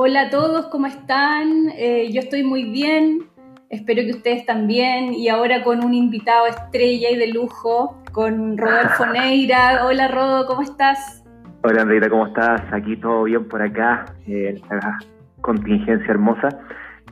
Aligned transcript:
Hola 0.00 0.20
a 0.20 0.30
todos, 0.30 0.66
¿cómo 0.66 0.86
están? 0.86 1.70
Eh, 1.76 2.08
yo 2.12 2.20
estoy 2.20 2.44
muy 2.44 2.70
bien, 2.70 3.24
espero 3.68 4.00
que 4.02 4.12
ustedes 4.12 4.46
también. 4.46 5.12
Y 5.12 5.28
ahora 5.28 5.64
con 5.64 5.84
un 5.84 5.92
invitado 5.92 6.46
estrella 6.46 7.10
y 7.10 7.16
de 7.16 7.26
lujo, 7.26 8.00
con 8.12 8.56
Rodolfo 8.56 9.06
Neira. 9.06 9.84
Hola 9.84 10.06
Rodo, 10.06 10.46
¿cómo 10.46 10.62
estás? 10.62 11.24
Hola 11.64 11.82
Andreita, 11.82 12.08
¿cómo 12.08 12.28
estás? 12.28 12.62
Aquí 12.72 12.96
todo 12.98 13.24
bien 13.24 13.48
por 13.48 13.60
acá, 13.60 14.04
en 14.28 14.58
esta 14.58 15.00
contingencia 15.40 16.12
hermosa. 16.12 16.48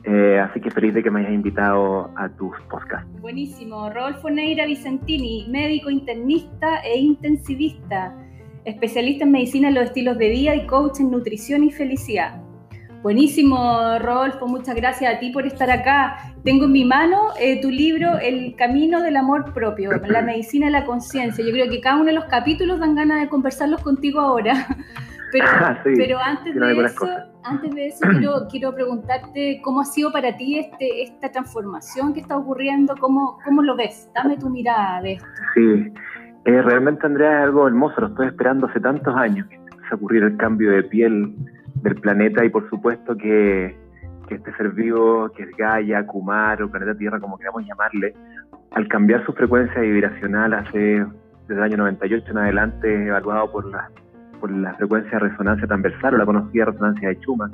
Eh, 0.05 0.39
así 0.39 0.61
que 0.61 0.71
feliz 0.71 0.93
de 0.93 1.03
que 1.03 1.11
me 1.11 1.19
hayas 1.19 1.33
invitado 1.33 2.09
a 2.15 2.29
tus 2.29 2.55
podcasts. 2.69 3.05
Buenísimo. 3.19 3.89
Rodolfo 3.89 4.29
Neira 4.29 4.65
Vicentini, 4.65 5.45
médico 5.49 5.89
internista 5.89 6.77
e 6.85 6.97
intensivista, 6.97 8.15
especialista 8.63 9.25
en 9.25 9.31
medicina 9.31 9.67
de 9.67 9.73
los 9.73 9.83
estilos 9.83 10.17
de 10.17 10.29
vida 10.29 10.55
y 10.55 10.65
coach 10.67 11.01
en 11.01 11.11
nutrición 11.11 11.65
y 11.65 11.71
felicidad. 11.71 12.46
Buenísimo, 13.07 13.97
Rodolfo, 13.99 14.47
muchas 14.47 14.75
gracias 14.75 15.15
a 15.15 15.17
ti 15.17 15.31
por 15.31 15.45
estar 15.45 15.71
acá. 15.71 16.17
Tengo 16.43 16.65
en 16.65 16.73
mi 16.73 16.83
mano 16.83 17.29
eh, 17.39 17.61
tu 17.61 17.71
libro 17.71 18.19
El 18.21 18.53
Camino 18.57 19.01
del 19.01 19.15
Amor 19.15 19.53
Propio, 19.53 19.91
la 20.09 20.21
medicina 20.21 20.65
de 20.65 20.73
la 20.73 20.83
conciencia. 20.83 21.41
Yo 21.41 21.53
creo 21.53 21.69
que 21.69 21.79
cada 21.79 21.95
uno 21.95 22.07
de 22.07 22.11
los 22.11 22.25
capítulos 22.25 22.81
dan 22.81 22.95
ganas 22.95 23.21
de 23.21 23.29
conversarlos 23.29 23.81
contigo 23.81 24.19
ahora. 24.19 24.53
Pero, 25.31 25.45
ah, 25.49 25.77
pero 25.83 26.19
antes, 26.19 26.55
de 26.55 26.85
eso, 26.85 27.07
antes 27.43 27.75
de 27.75 27.87
eso, 27.87 28.07
quiero, 28.49 28.73
preguntarte 28.73 29.59
cómo 29.61 29.81
ha 29.81 29.85
sido 29.85 30.11
para 30.11 30.35
ti 30.37 30.59
este, 30.59 31.03
esta 31.03 31.29
transformación 31.29 32.13
que 32.13 32.21
está 32.21 32.37
ocurriendo, 32.37 32.95
cómo, 32.97 33.37
cómo 33.43 33.61
lo 33.61 33.75
ves. 33.75 34.09
Dame 34.15 34.37
tu 34.37 34.49
mirada 34.49 35.01
de 35.01 35.13
esto. 35.13 35.27
Sí, 35.53 35.93
eh, 36.45 36.61
realmente 36.61 37.05
Andrea 37.05 37.39
es 37.39 37.43
algo 37.43 37.67
hermoso, 37.67 37.99
lo 37.99 38.07
estoy 38.07 38.27
esperando 38.27 38.67
hace 38.67 38.79
tantos 38.79 39.13
años 39.17 39.47
que 39.47 39.55
empiece 39.55 39.87
a 39.91 39.95
ocurrir 39.95 40.23
el 40.23 40.37
cambio 40.37 40.71
de 40.71 40.83
piel 40.83 41.35
del 41.87 42.01
planeta 42.01 42.43
y 42.43 42.49
por 42.49 42.69
supuesto 42.69 43.15
que, 43.15 43.75
este 44.29 44.53
ser 44.57 44.71
vivo, 44.71 45.29
que 45.29 45.43
es 45.43 45.49
Gaia, 45.57 46.05
Kumar 46.05 46.61
o 46.61 46.69
planeta 46.69 46.97
Tierra, 46.97 47.17
como 47.19 47.37
queramos 47.37 47.65
llamarle, 47.65 48.13
al 48.71 48.87
cambiar 48.89 49.25
su 49.25 49.31
frecuencia 49.31 49.79
vibracional 49.79 50.53
hace 50.53 51.05
desde 51.47 51.55
el 51.55 51.63
año 51.63 51.77
98 51.77 52.31
en 52.31 52.37
adelante, 52.37 53.07
evaluado 53.07 53.49
por 53.49 53.65
la, 53.71 53.89
por 54.41 54.51
la 54.51 54.73
frecuencia 54.73 55.11
de 55.17 55.29
resonancia 55.29 55.65
transversal 55.65 56.15
o 56.15 56.17
la 56.17 56.25
conocida 56.25 56.65
resonancia 56.65 57.07
de 57.07 57.15
Schumann, 57.15 57.51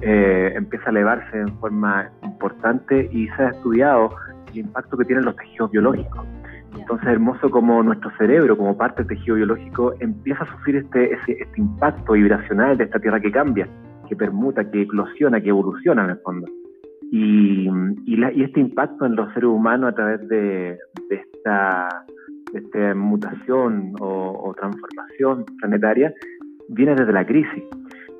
eh, 0.00 0.52
empieza 0.56 0.86
a 0.86 0.90
elevarse 0.90 1.38
en 1.38 1.56
forma 1.58 2.10
importante 2.24 3.08
y 3.12 3.28
se 3.28 3.42
ha 3.44 3.48
estudiado 3.50 4.10
el 4.50 4.58
impacto 4.58 4.96
que 4.96 5.04
tienen 5.04 5.26
los 5.26 5.36
tejidos 5.36 5.70
biológicos. 5.70 6.26
Entonces, 6.76 7.08
hermoso 7.08 7.50
como 7.50 7.82
nuestro 7.82 8.10
cerebro, 8.18 8.56
como 8.56 8.76
parte 8.76 9.02
del 9.02 9.08
tejido 9.08 9.36
biológico, 9.36 9.94
empieza 10.00 10.44
a 10.44 10.50
sufrir 10.52 10.76
este, 10.76 11.12
este 11.12 11.60
impacto 11.60 12.12
vibracional 12.12 12.76
de 12.76 12.84
esta 12.84 12.98
Tierra 12.98 13.20
que 13.20 13.32
cambia, 13.32 13.68
que 14.08 14.16
permuta, 14.16 14.70
que 14.70 14.82
eclosiona, 14.82 15.40
que 15.40 15.48
evoluciona 15.48 16.04
en 16.04 16.10
el 16.10 16.18
fondo. 16.18 16.46
Y, 17.10 17.68
y, 18.04 18.42
este 18.42 18.60
impacto 18.60 19.06
en 19.06 19.16
los 19.16 19.32
seres 19.32 19.48
humanos 19.48 19.92
a 19.92 19.94
través 19.94 20.28
de, 20.28 20.78
esta, 21.10 21.88
mutación 22.94 23.94
o, 24.00 24.54
transformación 24.58 25.44
planetaria 25.60 26.12
viene 26.68 26.94
desde 26.94 27.12
la 27.12 27.26
crisis. 27.26 27.64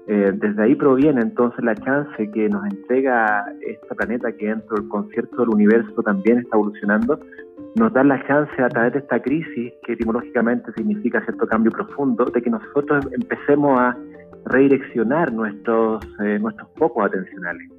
Eh, 0.06 0.32
desde 0.34 0.62
ahí 0.62 0.74
proviene 0.74 1.20
entonces 1.20 1.62
la 1.62 1.74
chance 1.74 2.30
que 2.30 2.48
nos 2.48 2.64
entrega 2.64 3.44
este 3.60 3.94
planeta 3.94 4.32
que 4.32 4.46
dentro 4.46 4.76
del 4.76 4.88
concierto 4.88 5.36
del 5.36 5.50
universo 5.50 6.02
también 6.02 6.38
está 6.38 6.56
evolucionando 6.56 7.20
nos 7.78 7.92
da 7.92 8.02
la 8.04 8.24
chance 8.26 8.62
a 8.62 8.68
través 8.68 8.92
de 8.92 8.98
esta 9.00 9.20
crisis, 9.20 9.72
que 9.84 9.92
etimológicamente 9.92 10.72
significa 10.72 11.22
cierto 11.22 11.46
cambio 11.46 11.70
profundo, 11.70 12.24
de 12.24 12.42
que 12.42 12.50
nosotros 12.50 13.06
empecemos 13.12 13.78
a 13.78 13.96
redireccionar 14.46 15.32
nuestros, 15.32 16.04
eh, 16.24 16.38
nuestros 16.38 16.68
focos 16.76 17.06
atencionales. 17.06 17.70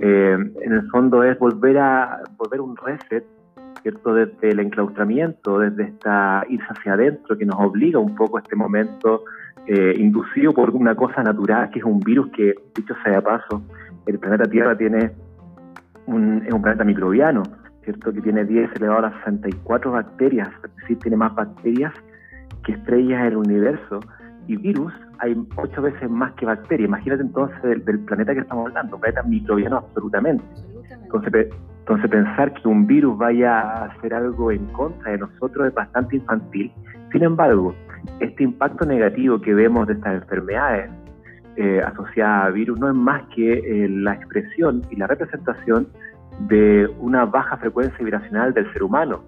Eh, 0.00 0.36
en 0.62 0.72
el 0.72 0.88
fondo 0.90 1.22
es 1.22 1.38
volver 1.38 1.78
a 1.78 2.22
volver 2.36 2.60
un 2.60 2.76
reset, 2.76 3.24
¿cierto? 3.82 4.14
Desde 4.14 4.50
el 4.50 4.60
enclaustramiento, 4.60 5.58
desde 5.58 5.84
esta 5.84 6.44
irse 6.48 6.66
hacia 6.68 6.94
adentro, 6.94 7.36
que 7.36 7.44
nos 7.44 7.56
obliga 7.60 7.98
un 7.98 8.14
poco 8.14 8.38
a 8.38 8.40
este 8.40 8.56
momento 8.56 9.24
eh, 9.66 9.94
inducido 9.96 10.52
por 10.52 10.70
una 10.70 10.94
cosa 10.94 11.22
natural, 11.22 11.70
que 11.70 11.80
es 11.80 11.84
un 11.84 12.00
virus 12.00 12.30
que, 12.32 12.54
dicho 12.74 12.94
sea 13.04 13.14
de 13.14 13.22
paso, 13.22 13.62
el 14.06 14.18
planeta 14.18 14.44
Tierra 14.50 14.76
tiene 14.76 15.12
un, 16.06 16.42
es 16.46 16.52
un 16.52 16.62
planeta 16.62 16.84
microbiano, 16.84 17.42
¿cierto? 17.84 18.12
que 18.12 18.20
tiene 18.20 18.44
10 18.44 18.70
elevado 18.76 19.06
a 19.06 19.18
64 19.24 19.92
bacterias, 19.92 20.48
es 20.64 20.76
decir, 20.76 20.98
tiene 20.98 21.16
más 21.16 21.34
bacterias 21.34 21.92
que 22.64 22.72
estrellas 22.72 23.20
en 23.20 23.26
el 23.26 23.36
universo, 23.36 24.00
y 24.46 24.56
virus 24.56 24.92
hay 25.18 25.36
ocho 25.56 25.82
veces 25.82 26.10
más 26.10 26.32
que 26.32 26.46
bacterias. 26.46 26.88
Imagínate 26.88 27.22
entonces 27.22 27.62
del, 27.62 28.00
planeta 28.00 28.34
que 28.34 28.40
estamos 28.40 28.66
hablando, 28.68 28.96
un 28.96 29.00
planeta 29.02 29.22
microbiano 29.22 29.78
absolutamente. 29.78 30.44
Entonces, 31.04 31.48
entonces 31.80 32.10
pensar 32.10 32.52
que 32.54 32.68
un 32.68 32.86
virus 32.86 33.16
vaya 33.18 33.60
a 33.60 33.84
hacer 33.86 34.14
algo 34.14 34.50
en 34.50 34.66
contra 34.68 35.12
de 35.12 35.18
nosotros 35.18 35.68
es 35.68 35.74
bastante 35.74 36.16
infantil. 36.16 36.72
Sin 37.12 37.22
embargo, 37.22 37.74
este 38.20 38.42
impacto 38.42 38.84
negativo 38.84 39.40
que 39.40 39.54
vemos 39.54 39.86
de 39.86 39.94
estas 39.94 40.22
enfermedades 40.22 40.90
eh, 41.56 41.80
asociadas 41.84 42.46
a 42.46 42.50
virus 42.50 42.78
no 42.80 42.88
es 42.88 42.94
más 42.94 43.22
que 43.34 43.52
eh, 43.52 43.88
la 43.88 44.14
expresión 44.14 44.82
y 44.90 44.96
la 44.96 45.06
representación 45.06 45.86
de 46.48 46.88
una 46.98 47.24
baja 47.24 47.56
frecuencia 47.56 47.96
vibracional 47.98 48.54
del 48.54 48.70
ser 48.72 48.82
humano. 48.82 49.22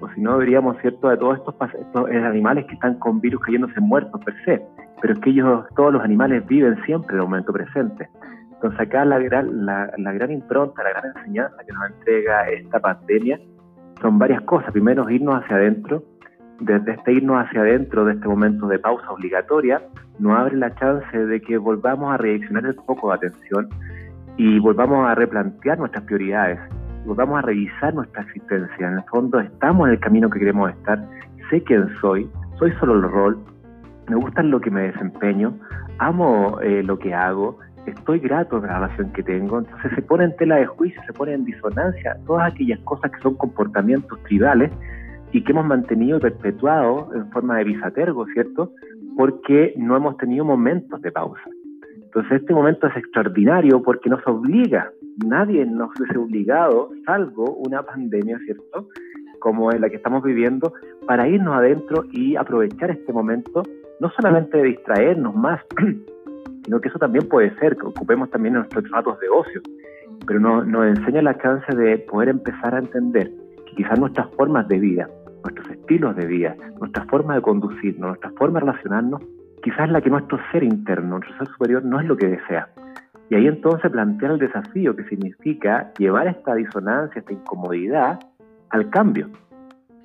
O 0.00 0.08
si 0.10 0.20
no, 0.20 0.36
veríamos, 0.38 0.76
¿cierto?, 0.80 1.08
de 1.08 1.16
todos 1.16 1.38
estos, 1.38 1.54
estos 1.74 2.10
animales 2.10 2.66
que 2.66 2.74
están 2.74 2.98
con 2.98 3.20
virus 3.20 3.40
cayéndose 3.42 3.80
muertos 3.80 4.20
per 4.24 4.34
se. 4.44 4.62
Pero 5.00 5.14
es 5.14 5.20
que 5.20 5.30
ellos, 5.30 5.64
todos 5.76 5.92
los 5.92 6.02
animales 6.02 6.46
viven 6.46 6.76
siempre 6.84 7.14
en 7.14 7.20
el 7.20 7.28
momento 7.28 7.52
presente. 7.52 8.08
Entonces 8.54 8.80
acá 8.80 9.04
la 9.04 9.18
gran, 9.18 9.66
la, 9.66 9.92
la 9.96 10.12
gran 10.12 10.30
impronta, 10.30 10.82
la 10.82 10.90
gran 10.90 11.16
enseñanza 11.16 11.56
que 11.66 11.72
nos 11.72 11.90
entrega 11.90 12.48
esta 12.48 12.80
pandemia 12.80 13.40
son 14.00 14.18
varias 14.18 14.42
cosas. 14.42 14.70
Primero, 14.72 15.08
irnos 15.10 15.42
hacia 15.42 15.56
adentro. 15.56 16.02
Desde 16.60 16.92
este 16.92 17.12
irnos 17.12 17.44
hacia 17.44 17.60
adentro, 17.60 18.04
de 18.04 18.12
este 18.14 18.28
momento 18.28 18.68
de 18.68 18.78
pausa 18.78 19.10
obligatoria, 19.10 19.82
nos 20.20 20.38
abre 20.38 20.56
la 20.56 20.72
chance 20.76 21.16
de 21.16 21.40
que 21.40 21.58
volvamos 21.58 22.12
a 22.12 22.18
reaccionar 22.18 22.66
el 22.66 22.74
foco 22.74 23.08
de 23.08 23.14
atención 23.14 23.68
y 24.36 24.58
volvamos 24.58 25.06
a 25.08 25.14
replantear 25.14 25.78
nuestras 25.78 26.04
prioridades, 26.04 26.58
volvamos 27.04 27.38
a 27.38 27.42
revisar 27.42 27.94
nuestra 27.94 28.22
existencia. 28.22 28.88
En 28.88 28.94
el 28.94 29.04
fondo, 29.04 29.40
estamos 29.40 29.88
en 29.88 29.94
el 29.94 30.00
camino 30.00 30.30
que 30.30 30.38
queremos 30.38 30.70
estar, 30.70 31.02
sé 31.50 31.62
quién 31.62 31.88
soy, 32.00 32.28
soy 32.58 32.72
solo 32.80 32.94
el 32.94 33.02
rol, 33.02 33.38
me 34.08 34.16
gusta 34.16 34.42
lo 34.42 34.60
que 34.60 34.70
me 34.70 34.82
desempeño, 34.82 35.58
amo 35.98 36.58
eh, 36.60 36.82
lo 36.82 36.98
que 36.98 37.14
hago, 37.14 37.58
estoy 37.86 38.18
grato 38.20 38.60
de 38.60 38.68
la 38.68 38.80
relación 38.80 39.12
que 39.12 39.22
tengo. 39.22 39.58
Entonces 39.58 39.92
se 39.94 40.02
pone 40.02 40.24
en 40.24 40.36
tela 40.36 40.56
de 40.56 40.66
juicio, 40.66 41.00
se 41.06 41.12
pone 41.12 41.34
en 41.34 41.44
disonancia 41.44 42.16
todas 42.26 42.52
aquellas 42.52 42.80
cosas 42.80 43.10
que 43.10 43.20
son 43.20 43.36
comportamientos 43.36 44.22
tribales 44.24 44.70
y 45.32 45.42
que 45.42 45.52
hemos 45.52 45.66
mantenido 45.66 46.18
y 46.18 46.20
perpetuado 46.20 47.10
en 47.14 47.30
forma 47.30 47.58
de 47.58 47.64
bisatergo, 47.64 48.26
¿cierto? 48.34 48.72
Porque 49.16 49.74
no 49.76 49.96
hemos 49.96 50.16
tenido 50.16 50.44
momentos 50.44 51.00
de 51.00 51.10
pausa. 51.10 51.42
Entonces 52.14 52.42
este 52.42 52.52
momento 52.52 52.86
es 52.88 52.96
extraordinario 52.98 53.82
porque 53.82 54.10
nos 54.10 54.20
obliga, 54.26 54.92
nadie 55.24 55.64
nos 55.64 55.98
es 55.98 56.14
obligado, 56.14 56.90
salvo 57.06 57.54
una 57.54 57.82
pandemia, 57.82 58.38
¿cierto? 58.44 58.86
Como 59.40 59.70
es 59.70 59.80
la 59.80 59.88
que 59.88 59.96
estamos 59.96 60.22
viviendo, 60.22 60.74
para 61.06 61.26
irnos 61.26 61.56
adentro 61.56 62.04
y 62.12 62.36
aprovechar 62.36 62.90
este 62.90 63.14
momento, 63.14 63.62
no 63.98 64.10
solamente 64.10 64.58
de 64.58 64.64
distraernos 64.64 65.34
más, 65.34 65.62
sino 66.64 66.82
que 66.82 66.90
eso 66.90 66.98
también 66.98 67.26
puede 67.30 67.56
ser, 67.58 67.78
que 67.78 67.86
ocupemos 67.86 68.28
también 68.28 68.56
nuestros 68.56 68.86
ratos 68.90 69.18
de 69.18 69.30
ocio, 69.30 69.62
pero 70.26 70.38
nos, 70.38 70.66
nos 70.66 70.86
enseña 70.88 71.22
la 71.22 71.38
chance 71.38 71.74
de 71.74 71.96
poder 71.96 72.28
empezar 72.28 72.74
a 72.74 72.80
entender 72.80 73.32
que 73.64 73.76
quizás 73.76 73.98
nuestras 73.98 74.28
formas 74.34 74.68
de 74.68 74.78
vida, 74.78 75.08
nuestros 75.44 75.66
estilos 75.70 76.14
de 76.14 76.26
vida, 76.26 76.56
nuestra 76.78 77.06
forma 77.06 77.36
de 77.36 77.40
conducirnos, 77.40 78.08
nuestra 78.08 78.30
forma 78.32 78.60
de 78.60 78.66
relacionarnos, 78.66 79.22
quizás 79.62 79.90
la 79.90 80.00
que 80.00 80.10
nuestro 80.10 80.38
ser 80.50 80.62
interno, 80.64 81.18
nuestro 81.18 81.36
ser 81.38 81.48
superior 81.48 81.84
no 81.84 82.00
es 82.00 82.06
lo 82.06 82.16
que 82.16 82.26
desea. 82.26 82.68
Y 83.30 83.34
ahí 83.34 83.46
entonces 83.46 83.90
plantear 83.90 84.32
el 84.32 84.38
desafío 84.38 84.94
que 84.94 85.04
significa 85.04 85.92
llevar 85.98 86.26
esta 86.26 86.54
disonancia, 86.54 87.20
esta 87.20 87.32
incomodidad 87.32 88.18
al 88.70 88.90
cambio. 88.90 89.30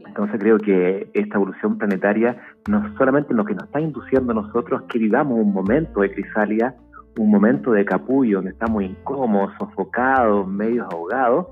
Entonces 0.06 0.40
creo 0.40 0.58
que 0.58 1.10
esta 1.14 1.36
evolución 1.36 1.78
planetaria 1.78 2.38
no 2.70 2.96
solamente 2.98 3.34
lo 3.34 3.44
que 3.44 3.54
nos 3.54 3.66
está 3.66 3.82
induciendo 3.82 4.32
a 4.32 4.36
nosotros 4.36 4.84
que 4.84 5.00
vivamos 5.00 5.40
un 5.40 5.54
momento 5.54 6.02
de 6.02 6.12
crisalia, 6.12 6.76
un 7.20 7.30
momento 7.30 7.72
de 7.72 7.84
capullo 7.84 8.38
donde 8.38 8.52
estamos 8.52 8.84
incómodos, 8.84 9.54
sofocados, 9.60 10.48
medios 10.48 10.88
ahogados, 10.92 11.48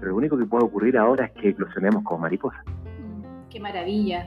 pero 0.00 0.12
lo 0.12 0.16
único 0.16 0.38
que 0.38 0.46
puede 0.46 0.64
ocurrir 0.64 0.96
ahora 0.96 1.26
es 1.26 1.32
que 1.32 1.48
eclosionemos 1.50 2.04
como 2.04 2.20
mariposas. 2.20 2.64
Qué 3.50 3.60
maravilla. 3.60 4.24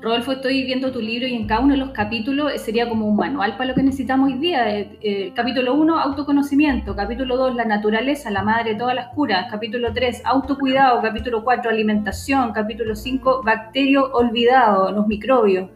Rodolfo, 0.00 0.30
estoy 0.30 0.64
viendo 0.64 0.92
tu 0.92 1.00
libro 1.00 1.26
y 1.26 1.34
en 1.34 1.48
cada 1.48 1.60
uno 1.60 1.72
de 1.72 1.80
los 1.80 1.90
capítulos 1.90 2.52
sería 2.60 2.88
como 2.88 3.08
un 3.08 3.16
manual 3.16 3.56
para 3.56 3.70
lo 3.70 3.74
que 3.74 3.82
necesitamos 3.82 4.30
hoy 4.30 4.38
día. 4.38 4.78
Eh, 4.78 4.96
eh, 5.00 5.32
capítulo 5.34 5.74
1, 5.74 5.98
autoconocimiento. 5.98 6.94
Capítulo 6.94 7.36
2, 7.36 7.56
la 7.56 7.64
naturaleza, 7.64 8.30
la 8.30 8.44
madre 8.44 8.74
de 8.74 8.78
todas 8.78 8.94
las 8.94 9.08
curas. 9.08 9.46
Capítulo 9.50 9.92
3, 9.92 10.22
autocuidado. 10.24 11.02
Capítulo 11.02 11.42
4, 11.42 11.70
alimentación. 11.70 12.52
Capítulo 12.52 12.94
5, 12.94 13.42
bacterio 13.44 14.12
olvidado, 14.12 14.92
los 14.92 15.08
microbios. 15.08 15.68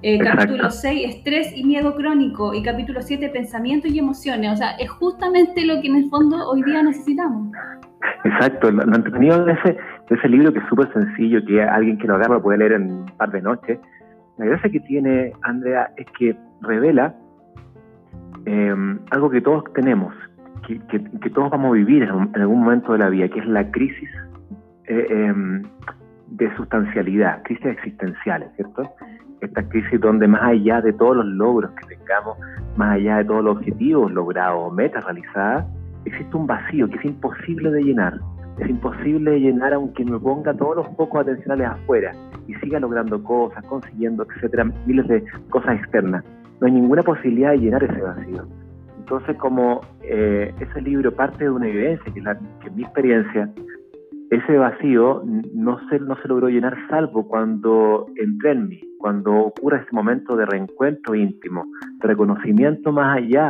Eh, 0.00 0.18
capítulo 0.18 0.70
6, 0.70 1.16
estrés 1.16 1.52
y 1.54 1.62
miedo 1.64 1.94
crónico. 1.94 2.54
Y 2.54 2.62
capítulo 2.62 3.02
7, 3.02 3.28
pensamiento 3.28 3.86
y 3.86 3.98
emociones. 3.98 4.52
O 4.52 4.56
sea, 4.56 4.70
es 4.78 4.88
justamente 4.88 5.66
lo 5.66 5.82
que 5.82 5.88
en 5.88 5.96
el 5.96 6.08
fondo 6.08 6.48
hoy 6.48 6.62
día 6.62 6.82
necesitamos. 6.82 7.52
Exacto. 8.24 8.70
Lo, 8.70 8.82
entretenido 8.82 9.44
de 9.44 9.52
ese, 9.52 9.76
ese 10.10 10.28
libro, 10.28 10.52
que 10.52 10.58
es 10.58 10.66
súper 10.68 10.92
sencillo, 10.92 11.44
que 11.44 11.62
alguien 11.62 11.98
que 11.98 12.06
lo 12.06 12.14
agarra 12.14 12.34
lo 12.34 12.42
puede 12.42 12.58
leer 12.58 12.72
en 12.72 12.90
un 12.90 13.06
par 13.16 13.30
de 13.30 13.42
noches, 13.42 13.78
la 14.38 14.46
gracia 14.46 14.70
que 14.70 14.80
tiene 14.80 15.32
Andrea 15.42 15.90
es 15.96 16.06
que 16.16 16.36
revela 16.62 17.14
em, 18.46 18.98
algo 19.10 19.30
que 19.30 19.40
todos 19.40 19.64
tenemos, 19.74 20.14
que, 20.66 20.78
que, 20.88 21.30
todos 21.30 21.50
vamos 21.50 21.70
a 21.70 21.74
vivir 21.74 22.04
en, 22.04 22.10
algún 22.40 22.60
momento 22.60 22.92
de 22.92 22.98
la 22.98 23.08
vida, 23.08 23.28
que 23.28 23.40
es 23.40 23.46
la 23.46 23.70
crisis 23.70 24.08
eh, 24.86 25.06
em, 25.10 25.62
de 26.28 26.54
sustancialidad, 26.56 27.42
crisis 27.42 27.66
existenciales, 27.66 28.50
¿cierto? 28.54 28.82
Esta 29.40 29.68
crisis 29.68 30.00
donde 30.00 30.28
más 30.28 30.42
allá 30.42 30.80
de 30.80 30.92
todos 30.92 31.16
los 31.16 31.26
logros 31.26 31.72
que 31.72 31.96
tengamos, 31.96 32.38
más 32.76 32.94
allá 32.94 33.18
de 33.18 33.24
todos 33.24 33.44
los 33.44 33.56
objetivos 33.56 34.12
logrados 34.12 34.60
o 34.66 34.70
metas 34.70 35.04
realizadas, 35.04 35.66
existe 36.04 36.36
un 36.36 36.46
vacío 36.46 36.88
que 36.88 36.96
es 36.96 37.04
imposible 37.04 37.70
de 37.70 37.82
llenar. 37.82 38.18
Es 38.58 38.68
imposible 38.68 39.38
llenar 39.38 39.72
aunque 39.72 40.04
me 40.04 40.18
ponga 40.18 40.54
todos 40.54 40.76
los 40.76 40.86
focos 40.96 41.20
atencionales 41.20 41.68
afuera 41.68 42.12
y 42.46 42.54
siga 42.54 42.80
logrando 42.80 43.22
cosas, 43.22 43.64
consiguiendo, 43.66 44.24
etcétera, 44.24 44.64
miles 44.86 45.06
de 45.08 45.24
cosas 45.50 45.78
externas. 45.78 46.24
No 46.60 46.66
hay 46.66 46.72
ninguna 46.72 47.02
posibilidad 47.02 47.52
de 47.52 47.58
llenar 47.58 47.84
ese 47.84 48.00
vacío. 48.00 48.46
Entonces, 48.98 49.36
como 49.36 49.80
eh, 50.02 50.52
ese 50.60 50.82
libro 50.82 51.12
parte 51.12 51.44
de 51.44 51.50
una 51.50 51.68
evidencia, 51.68 52.12
que, 52.12 52.20
la, 52.20 52.38
que 52.62 52.70
mi 52.70 52.82
experiencia, 52.82 53.48
ese 54.30 54.58
vacío 54.58 55.22
no 55.54 55.78
se, 55.88 56.00
no 56.00 56.16
se 56.20 56.28
logró 56.28 56.48
llenar 56.48 56.76
salvo 56.90 57.26
cuando 57.26 58.06
entré 58.16 58.50
en 58.50 58.68
mí, 58.68 58.80
cuando 58.98 59.34
ocurre 59.34 59.78
ese 59.78 59.94
momento 59.94 60.36
de 60.36 60.44
reencuentro 60.44 61.14
íntimo, 61.14 61.64
de 62.02 62.08
reconocimiento 62.08 62.92
más 62.92 63.16
allá 63.18 63.48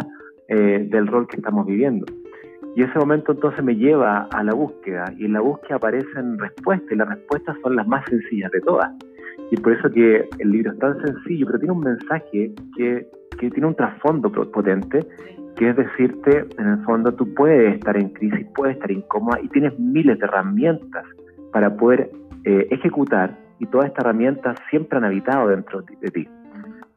eh, 0.48 0.86
del 0.88 1.06
rol 1.06 1.26
que 1.26 1.36
estamos 1.38 1.66
viviendo. 1.66 2.06
Y 2.78 2.84
ese 2.84 2.96
momento 2.96 3.32
entonces 3.32 3.64
me 3.64 3.74
lleva 3.74 4.28
a 4.30 4.44
la 4.44 4.54
búsqueda 4.54 5.12
y 5.18 5.24
en 5.24 5.32
la 5.32 5.40
búsqueda 5.40 5.78
aparecen 5.78 6.38
respuestas 6.38 6.92
y 6.92 6.94
las 6.94 7.08
respuestas 7.08 7.56
son 7.60 7.74
las 7.74 7.88
más 7.88 8.04
sencillas 8.08 8.52
de 8.52 8.60
todas. 8.60 8.92
Y 9.50 9.56
por 9.56 9.72
eso 9.72 9.90
que 9.90 10.28
el 10.38 10.52
libro 10.52 10.70
es 10.70 10.78
tan 10.78 10.96
sencillo, 11.02 11.46
pero 11.46 11.58
tiene 11.58 11.72
un 11.72 11.80
mensaje 11.80 12.52
que, 12.76 13.04
que 13.36 13.50
tiene 13.50 13.66
un 13.66 13.74
trasfondo 13.74 14.30
potente, 14.30 15.04
que 15.56 15.70
es 15.70 15.76
decirte, 15.76 16.46
en 16.56 16.68
el 16.68 16.84
fondo 16.84 17.12
tú 17.12 17.34
puedes 17.34 17.74
estar 17.74 17.96
en 17.96 18.10
crisis, 18.10 18.46
puedes 18.54 18.76
estar 18.76 18.92
incómoda 18.92 19.40
y 19.42 19.48
tienes 19.48 19.76
miles 19.76 20.16
de 20.20 20.26
herramientas 20.26 21.04
para 21.52 21.76
poder 21.76 22.12
eh, 22.44 22.68
ejecutar 22.70 23.36
y 23.58 23.66
todas 23.66 23.88
estas 23.88 24.04
herramientas 24.04 24.56
siempre 24.70 24.98
han 24.98 25.04
habitado 25.04 25.48
dentro 25.48 25.82
de 25.82 26.10
ti. 26.12 26.28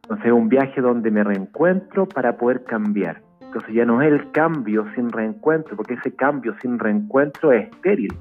Entonces 0.03 0.27
es 0.27 0.31
un 0.31 0.47
viaje 0.47 0.79
donde 0.79 1.09
me 1.09 1.23
reencuentro 1.23 2.07
para 2.07 2.37
poder 2.37 2.65
cambiar 2.65 3.30
entonces 3.51 3.75
ya 3.75 3.83
no 3.83 4.01
es 4.01 4.09
el 4.09 4.31
cambio 4.31 4.85
sin 4.95 5.11
reencuentro, 5.11 5.75
porque 5.75 5.95
ese 5.95 6.15
cambio 6.15 6.55
sin 6.61 6.79
reencuentro 6.79 7.51
es 7.51 7.69
estéril, 7.69 8.13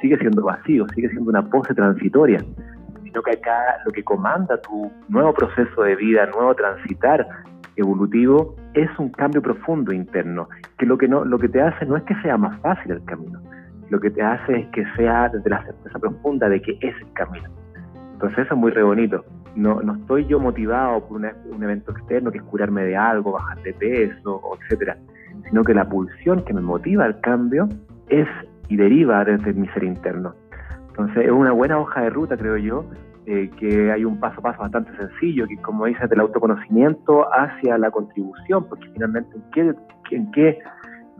sigue 0.00 0.16
siendo 0.16 0.42
vacío, 0.42 0.86
sigue 0.94 1.10
siendo 1.10 1.28
una 1.28 1.44
pose 1.44 1.74
transitoria, 1.74 2.42
sino 3.02 3.20
que 3.20 3.32
acá 3.32 3.76
lo 3.84 3.92
que 3.92 4.02
comanda 4.02 4.58
tu 4.62 4.90
nuevo 5.10 5.34
proceso 5.34 5.82
de 5.82 5.96
vida, 5.96 6.24
nuevo 6.34 6.54
transitar 6.54 7.28
evolutivo, 7.76 8.56
es 8.72 8.88
un 8.98 9.10
cambio 9.10 9.42
profundo 9.42 9.92
interno, 9.92 10.48
que 10.78 10.86
lo 10.86 10.96
que, 10.96 11.08
no, 11.08 11.26
lo 11.26 11.38
que 11.38 11.50
te 11.50 11.60
hace 11.60 11.84
no 11.84 11.98
es 11.98 12.02
que 12.04 12.14
sea 12.22 12.38
más 12.38 12.58
fácil 12.62 12.92
el 12.92 13.04
camino, 13.04 13.38
lo 13.90 14.00
que 14.00 14.08
te 14.08 14.22
hace 14.22 14.60
es 14.60 14.66
que 14.68 14.86
sea 14.96 15.28
desde 15.28 15.50
la 15.50 15.62
certeza 15.62 15.98
profunda 15.98 16.48
de 16.48 16.62
que 16.62 16.78
es 16.80 16.96
el 17.02 17.12
camino. 17.12 17.50
Entonces 18.14 18.46
eso 18.46 18.54
es 18.54 18.58
muy 18.58 18.70
re 18.70 18.82
bonito 18.82 19.22
no, 19.56 19.80
no 19.82 19.94
estoy 19.94 20.26
yo 20.26 20.38
motivado 20.38 21.06
por 21.06 21.18
un 21.18 21.62
evento 21.62 21.92
externo 21.92 22.30
que 22.30 22.38
es 22.38 22.44
curarme 22.44 22.84
de 22.84 22.96
algo, 22.96 23.32
bajar 23.32 23.60
de 23.62 23.72
peso, 23.74 24.40
etcétera, 24.60 24.96
sino 25.48 25.64
que 25.64 25.74
la 25.74 25.88
pulsión 25.88 26.44
que 26.44 26.54
me 26.54 26.60
motiva 26.60 27.04
al 27.04 27.20
cambio 27.20 27.68
es 28.08 28.28
y 28.68 28.76
deriva 28.76 29.24
desde 29.24 29.52
mi 29.52 29.68
ser 29.68 29.84
interno. 29.84 30.34
Entonces 30.88 31.26
es 31.26 31.30
una 31.30 31.52
buena 31.52 31.78
hoja 31.78 32.02
de 32.02 32.10
ruta, 32.10 32.36
creo 32.36 32.56
yo, 32.56 32.84
eh, 33.26 33.50
que 33.58 33.92
hay 33.92 34.04
un 34.04 34.18
paso 34.18 34.40
a 34.40 34.42
paso 34.42 34.62
bastante 34.62 34.96
sencillo, 34.96 35.46
que 35.46 35.56
como 35.58 35.86
dices, 35.86 36.08
del 36.08 36.20
autoconocimiento 36.20 37.26
hacia 37.32 37.78
la 37.78 37.90
contribución, 37.90 38.66
porque 38.68 38.88
finalmente 38.92 39.36
en 39.36 39.42
qué, 39.52 40.16
en 40.16 40.30
qué, 40.32 40.58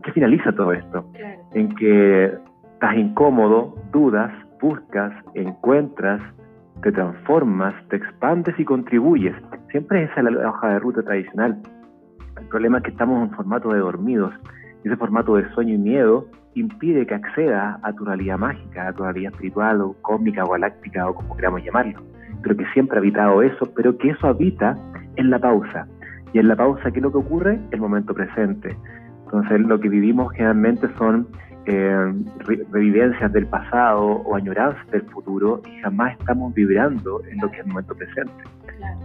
qué 0.03 0.11
finaliza 0.11 0.51
todo 0.53 0.71
esto, 0.73 1.05
en 1.53 1.75
que 1.75 2.33
estás 2.73 2.95
incómodo, 2.95 3.75
dudas, 3.91 4.31
buscas, 4.59 5.13
encuentras, 5.35 6.21
te 6.81 6.91
transformas, 6.91 7.73
te 7.89 7.97
expandes 7.97 8.59
y 8.59 8.65
contribuyes. 8.65 9.35
Siempre 9.69 10.03
esa 10.03 10.21
es 10.21 10.23
la 10.23 10.49
hoja 10.49 10.69
de 10.69 10.79
ruta 10.79 11.03
tradicional. 11.03 11.61
El 12.39 12.47
problema 12.47 12.79
es 12.79 12.83
que 12.83 12.91
estamos 12.91 13.29
en 13.29 13.35
formato 13.35 13.69
de 13.71 13.79
dormidos 13.79 14.33
ese 14.83 14.97
formato 14.97 15.35
de 15.35 15.47
sueño 15.53 15.75
y 15.75 15.77
miedo 15.77 16.25
impide 16.55 17.05
que 17.05 17.13
acceda 17.13 17.79
a 17.83 17.93
tu 17.93 18.03
realidad 18.03 18.37
mágica, 18.37 18.87
a 18.87 18.93
tu 18.93 19.03
realidad 19.03 19.31
espiritual 19.31 19.81
o 19.81 19.95
cósmica 20.01 20.43
o 20.43 20.51
galáctica 20.51 21.07
o 21.07 21.13
como 21.13 21.35
queramos 21.35 21.63
llamarlo. 21.63 22.01
Pero 22.41 22.57
que 22.57 22.65
siempre 22.73 22.97
ha 22.97 22.99
habitado 22.99 23.41
eso, 23.43 23.71
pero 23.75 23.97
que 23.97 24.09
eso 24.09 24.27
habita 24.27 24.75
en 25.17 25.29
la 25.29 25.39
pausa. 25.39 25.87
Y 26.33 26.39
en 26.39 26.47
la 26.47 26.55
pausa, 26.55 26.89
¿qué 26.91 26.97
es 26.97 27.03
lo 27.03 27.11
que 27.11 27.19
ocurre? 27.19 27.59
El 27.71 27.79
momento 27.79 28.13
presente. 28.13 28.75
Entonces, 29.25 29.61
lo 29.61 29.79
que 29.79 29.89
vivimos 29.89 30.31
generalmente 30.33 30.87
son 30.97 31.27
eh, 31.65 32.13
revivencias 32.71 33.31
del 33.33 33.47
pasado 33.47 34.01
o 34.01 34.35
añoranzas 34.35 34.85
del 34.91 35.03
futuro 35.03 35.61
y 35.65 35.79
jamás 35.81 36.17
estamos 36.19 36.53
vibrando 36.53 37.21
en 37.29 37.39
lo 37.39 37.49
que 37.49 37.57
es 37.57 37.65
el 37.65 37.67
momento 37.67 37.95
presente. 37.95 38.43
Claro. 38.77 38.99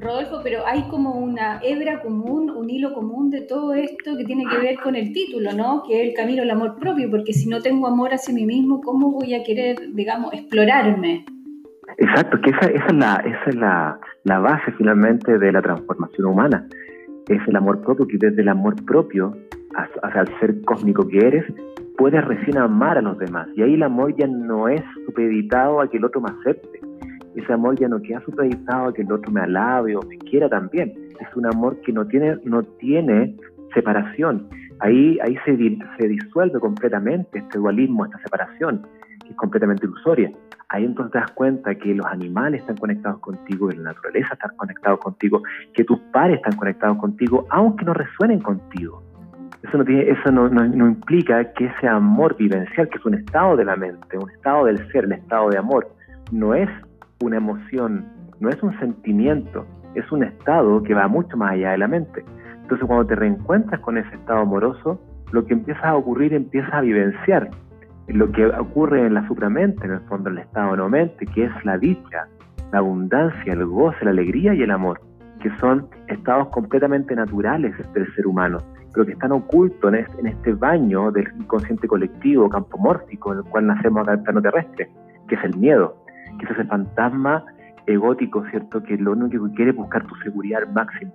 Rodolfo, 0.00 0.40
pero 0.44 0.64
hay 0.66 0.82
como 0.88 1.18
una 1.18 1.60
hebra 1.62 2.00
común, 2.00 2.50
un 2.50 2.70
hilo 2.70 2.94
común 2.94 3.30
de 3.30 3.42
todo 3.42 3.74
esto 3.74 4.16
que 4.16 4.24
tiene 4.24 4.44
que 4.46 4.58
ver 4.58 4.76
con 4.78 4.94
el 4.94 5.12
título, 5.12 5.52
¿no? 5.52 5.82
Que 5.86 6.00
es 6.00 6.08
el 6.08 6.14
camino 6.14 6.42
al 6.42 6.50
amor 6.50 6.76
propio, 6.78 7.10
porque 7.10 7.32
si 7.32 7.48
no 7.48 7.60
tengo 7.60 7.86
amor 7.88 8.14
hacia 8.14 8.32
mí 8.32 8.46
mismo, 8.46 8.80
¿cómo 8.80 9.10
voy 9.10 9.34
a 9.34 9.42
querer, 9.42 9.76
digamos, 9.94 10.32
explorarme? 10.32 11.24
Exacto, 11.96 12.40
que 12.40 12.50
esa, 12.50 12.66
esa 12.70 12.86
es, 12.86 12.94
la, 12.94 13.16
esa 13.16 13.50
es 13.50 13.56
la, 13.56 14.00
la 14.22 14.38
base 14.38 14.70
finalmente 14.76 15.36
de 15.36 15.52
la 15.52 15.60
transformación 15.60 16.26
humana. 16.26 16.68
Es 17.28 17.40
el 17.48 17.56
amor 17.56 17.82
propio, 17.82 18.06
que 18.06 18.18
desde 18.18 18.42
el 18.42 18.48
amor 18.48 18.76
propio 18.84 19.36
hacia 19.74 20.20
el 20.20 20.40
ser 20.40 20.60
cósmico 20.62 21.06
que 21.06 21.18
eres, 21.18 21.44
puedes 21.96 22.24
recién 22.24 22.58
amar 22.58 22.96
a 22.98 23.02
los 23.02 23.18
demás. 23.18 23.48
Y 23.56 23.62
ahí 23.62 23.74
el 23.74 23.82
amor 23.82 24.14
ya 24.16 24.26
no 24.26 24.68
es 24.68 24.82
supeditado 25.06 25.80
a 25.80 25.90
que 25.90 25.98
el 25.98 26.04
otro 26.04 26.20
me 26.20 26.30
acepte. 26.30 26.80
Ese 27.34 27.52
amor 27.52 27.78
ya 27.78 27.88
no 27.88 28.00
queda 28.00 28.20
supeditado 28.22 28.88
a 28.88 28.94
que 28.94 29.02
el 29.02 29.12
otro 29.12 29.30
me 29.30 29.40
alabe 29.40 29.96
o 29.96 30.02
me 30.02 30.18
quiera 30.18 30.48
también. 30.48 30.92
Es 31.20 31.36
un 31.36 31.46
amor 31.46 31.80
que 31.82 31.92
no 31.92 32.06
tiene, 32.06 32.36
no 32.44 32.62
tiene 32.62 33.36
separación. 33.74 34.48
Ahí, 34.80 35.18
ahí 35.24 35.36
se, 35.44 35.56
se 35.98 36.08
disuelve 36.08 36.60
completamente 36.60 37.38
este 37.38 37.58
dualismo, 37.58 38.04
esta 38.04 38.18
separación, 38.18 38.86
que 39.24 39.30
es 39.30 39.36
completamente 39.36 39.86
ilusoria. 39.86 40.32
Ahí 40.68 40.84
entonces 40.84 41.12
te 41.12 41.18
das 41.18 41.30
cuenta 41.32 41.74
que 41.74 41.94
los 41.94 42.06
animales 42.06 42.60
están 42.60 42.76
conectados 42.76 43.20
contigo, 43.20 43.68
que 43.68 43.76
la 43.76 43.92
naturaleza 43.92 44.34
está 44.34 44.48
conectada 44.50 44.96
contigo, 44.98 45.42
que 45.74 45.84
tus 45.84 45.98
pares 46.12 46.36
están 46.36 46.56
conectados 46.56 46.98
contigo, 46.98 47.46
aunque 47.50 47.84
no 47.84 47.94
resuenen 47.94 48.40
contigo. 48.40 49.02
Eso, 49.62 50.30
no, 50.30 50.64
implica 50.64 51.52
que 51.52 51.66
ese 51.66 51.88
amor 51.88 52.36
vivencial, 52.36 52.88
que 52.88 52.98
es 52.98 53.04
un 53.04 53.14
estado 53.14 53.56
de 53.56 53.64
la 53.64 53.74
mente, 53.74 54.16
un 54.16 54.30
estado 54.30 54.66
del 54.66 54.78
ser, 54.92 55.04
el 55.04 55.12
estado 55.12 55.50
de 55.50 55.58
amor, 55.58 55.88
no 56.30 56.54
es 56.54 56.68
una 57.22 57.38
emoción, 57.38 58.06
no 58.38 58.50
es 58.50 58.62
un 58.62 58.78
sentimiento, 58.78 59.66
es 59.94 60.10
un 60.12 60.22
estado 60.22 60.82
que 60.84 60.94
va 60.94 61.08
mucho 61.08 61.36
más 61.36 61.52
allá 61.52 61.72
de 61.72 61.78
la 61.78 61.88
mente. 61.88 62.24
Entonces 62.62 62.86
cuando 62.86 63.06
te 63.06 63.16
reencuentras 63.16 63.80
con 63.80 63.98
ese 63.98 64.14
estado 64.14 64.40
amoroso, 64.40 65.00
lo 65.32 65.44
que 65.44 65.54
empieza 65.54 65.88
a 65.88 65.96
ocurrir 65.96 66.34
empieza 66.34 66.78
a 66.78 66.80
vivenciar 66.80 67.50
lo 68.06 68.30
que 68.30 68.46
ocurre 68.46 69.06
en 69.06 69.14
la 69.14 69.26
supramente, 69.26 69.84
en 69.84 69.92
el 69.92 70.00
fondo 70.02 70.30
el 70.30 70.38
estado 70.38 70.76
no 70.76 70.88
mente, 70.88 71.26
que 71.26 71.44
es 71.44 71.64
la 71.64 71.76
dicha, 71.76 72.28
la 72.72 72.78
abundancia, 72.78 73.52
el 73.52 73.66
goce, 73.66 74.04
la 74.04 74.12
alegría 74.12 74.54
y 74.54 74.62
el 74.62 74.70
amor, 74.70 75.00
que 75.40 75.50
son 75.58 75.88
estados 76.06 76.48
completamente 76.48 77.14
naturales 77.14 77.74
del 77.92 78.14
ser 78.14 78.26
humano 78.26 78.58
pero 78.92 79.06
que 79.06 79.12
están 79.12 79.32
ocultos 79.32 79.92
en 79.92 80.26
este, 80.26 80.54
baño 80.54 81.10
del 81.10 81.28
inconsciente 81.38 81.86
colectivo, 81.86 82.48
campomórfico, 82.48 83.32
en 83.32 83.38
el 83.38 83.44
cual 83.44 83.66
nacemos 83.66 84.02
acá 84.02 84.12
en 84.12 84.18
el 84.18 84.24
plano 84.24 84.42
terrestre, 84.42 84.90
que 85.28 85.34
es 85.34 85.44
el 85.44 85.56
miedo, 85.56 85.96
que 86.38 86.46
es 86.46 86.50
ese 86.52 86.64
fantasma 86.64 87.44
egótico, 87.86 88.44
¿cierto? 88.50 88.82
Que 88.82 88.96
lo 88.96 89.12
único 89.12 89.46
que 89.48 89.54
quiere 89.54 89.70
es 89.70 89.76
buscar 89.76 90.06
tu 90.06 90.14
seguridad 90.16 90.62
al 90.62 90.72
máximo. 90.72 91.12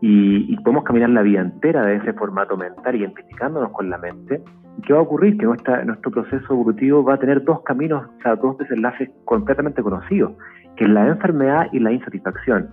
Y, 0.00 0.56
podemos 0.58 0.84
caminar 0.84 1.10
la 1.10 1.22
vida 1.22 1.40
entera 1.40 1.82
de 1.86 1.96
ese 1.96 2.12
formato 2.12 2.56
mental, 2.56 2.94
identificándonos 2.94 3.70
con 3.72 3.88
la 3.88 3.96
mente. 3.96 4.42
¿Y 4.78 4.82
qué 4.82 4.92
va 4.92 4.98
a 4.98 5.02
ocurrir? 5.02 5.38
Que 5.38 5.46
nuestra, 5.46 5.82
nuestro 5.84 6.10
proceso 6.10 6.52
evolutivo 6.52 7.02
va 7.02 7.14
a 7.14 7.18
tener 7.18 7.42
dos 7.42 7.62
caminos, 7.62 8.04
o 8.18 8.22
sea, 8.22 8.36
dos 8.36 8.58
desenlaces 8.58 9.10
completamente 9.24 9.82
conocidos, 9.82 10.32
que 10.76 10.84
es 10.84 10.90
la 10.90 11.08
enfermedad 11.08 11.68
y 11.72 11.78
la 11.78 11.92
insatisfacción. 11.92 12.68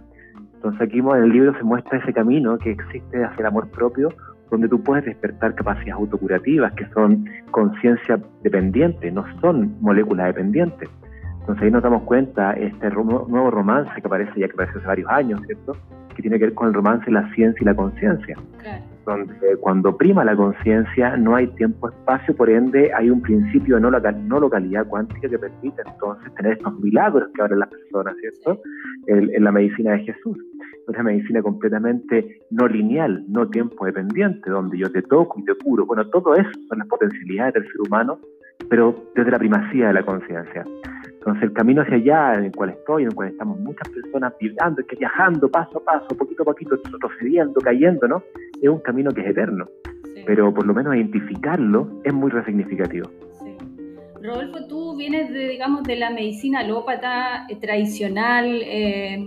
Entonces 0.62 0.82
aquí 0.82 1.00
en 1.00 1.08
el 1.08 1.30
libro 1.30 1.58
se 1.58 1.64
muestra 1.64 1.98
ese 1.98 2.14
camino 2.14 2.56
que 2.60 2.70
existe 2.70 3.26
hacia 3.26 3.40
el 3.40 3.46
amor 3.48 3.68
propio, 3.72 4.10
donde 4.52 4.70
tú 4.70 4.84
puedes 4.84 5.06
despertar 5.06 5.56
capacidades 5.56 5.94
autocurativas 5.94 6.72
que 6.74 6.86
son 6.90 7.26
conciencia 7.50 8.20
dependiente, 8.44 9.10
no 9.12 9.26
son 9.40 9.76
moléculas 9.82 10.28
dependientes. 10.28 10.88
Entonces 11.40 11.64
ahí 11.64 11.72
nos 11.72 11.82
damos 11.82 12.04
cuenta 12.04 12.54
este 12.54 12.92
nuevo 12.92 13.50
romance 13.50 13.90
que 14.00 14.06
aparece 14.06 14.40
ya 14.40 14.48
que 14.48 14.54
aparece 14.54 14.78
hace 14.78 14.88
varios 14.88 15.10
años, 15.10 15.42
¿cierto? 15.48 15.76
Que 16.16 16.22
tiene 16.22 16.38
que 16.38 16.46
ver 16.46 16.54
con 16.54 16.68
el 16.68 16.76
romance, 16.76 17.10
la 17.10 17.28
ciencia 17.34 17.60
y 17.60 17.66
la 17.66 17.74
conciencia. 17.74 18.38
Donde 19.06 19.34
cuando 19.60 19.98
prima 19.98 20.24
la 20.24 20.36
conciencia 20.36 21.18
no 21.18 21.36
hay 21.36 21.48
tiempo-espacio, 21.56 22.36
por 22.36 22.52
ende 22.52 22.92
hay 22.94 23.10
un 23.10 23.22
principio 23.24 23.76
de 23.76 23.82
no, 23.82 23.90
local, 23.90 24.28
no 24.28 24.40
localidad 24.40 24.86
cuántica 24.86 25.28
que 25.28 25.40
permite 25.40 25.82
entonces 25.84 26.32
tener 26.36 26.54
estos 26.54 26.80
milagros 26.80 27.30
que 27.34 27.42
abren 27.42 27.60
las 27.60 27.70
personas, 27.70 28.16
¿cierto? 28.18 28.62
En, 29.08 29.44
la 29.44 29.52
medicina 29.52 29.94
de 29.94 30.00
Jesús. 30.00 30.38
Una 30.92 31.04
medicina 31.04 31.42
completamente 31.42 32.42
no 32.50 32.68
lineal, 32.68 33.24
no 33.30 33.50
tiempo 33.50 33.86
dependiente, 33.86 34.50
donde 34.50 34.78
yo 34.78 34.92
te 34.92 35.02
toco 35.02 35.40
y 35.40 35.46
te 35.46 35.56
curo. 35.56 35.86
Bueno, 35.86 36.06
todo 36.10 36.36
eso 36.36 36.52
son 36.68 36.80
las 36.80 36.88
potencialidades 36.90 37.54
del 37.54 37.64
ser 37.64 37.82
humano, 37.88 38.20
pero 38.70 38.94
desde 39.16 39.32
la 39.32 39.40
primacía 39.40 39.88
de 39.88 39.94
la 39.94 40.04
conciencia. 40.04 40.66
Entonces 41.06 41.44
el 41.44 41.54
camino 41.54 41.82
hacia 41.82 41.96
allá 41.96 42.34
en 42.40 42.46
el 42.46 42.52
cual 42.52 42.72
estoy, 42.72 43.04
en 43.04 43.10
el 43.10 43.16
cual 43.16 43.30
estamos 43.30 43.58
muchas 43.60 43.88
personas 43.88 44.34
viajando, 44.38 44.84
que 44.86 44.96
viajando 44.98 45.50
paso 45.50 45.78
a 45.78 45.84
paso, 45.86 46.08
poquito 46.18 46.44
a 46.44 46.48
poquito, 46.48 46.76
retrocediendo, 46.92 47.62
cayendo, 47.62 48.08
¿no? 48.08 48.24
Es 48.62 48.70
un 48.70 48.80
camino 48.80 49.12
que 49.12 49.22
es 49.22 49.28
eterno, 49.28 49.68
pero 50.26 50.54
por 50.54 50.66
lo 50.66 50.74
menos 50.74 50.94
identificarlo 50.94 52.02
es 52.04 52.14
muy 52.14 52.32
resignificativo. 52.32 53.10
Sí. 53.40 53.56
Rodolfo, 54.22 54.68
tú 54.68 54.98
vienes 54.98 55.32
de, 55.32 55.48
digamos, 55.48 55.84
de 55.84 55.96
la 55.96 56.10
medicina 56.10 56.60
alópata 56.60 57.46
eh, 57.48 57.56
tradicional, 57.56 58.46
eh, 58.66 59.26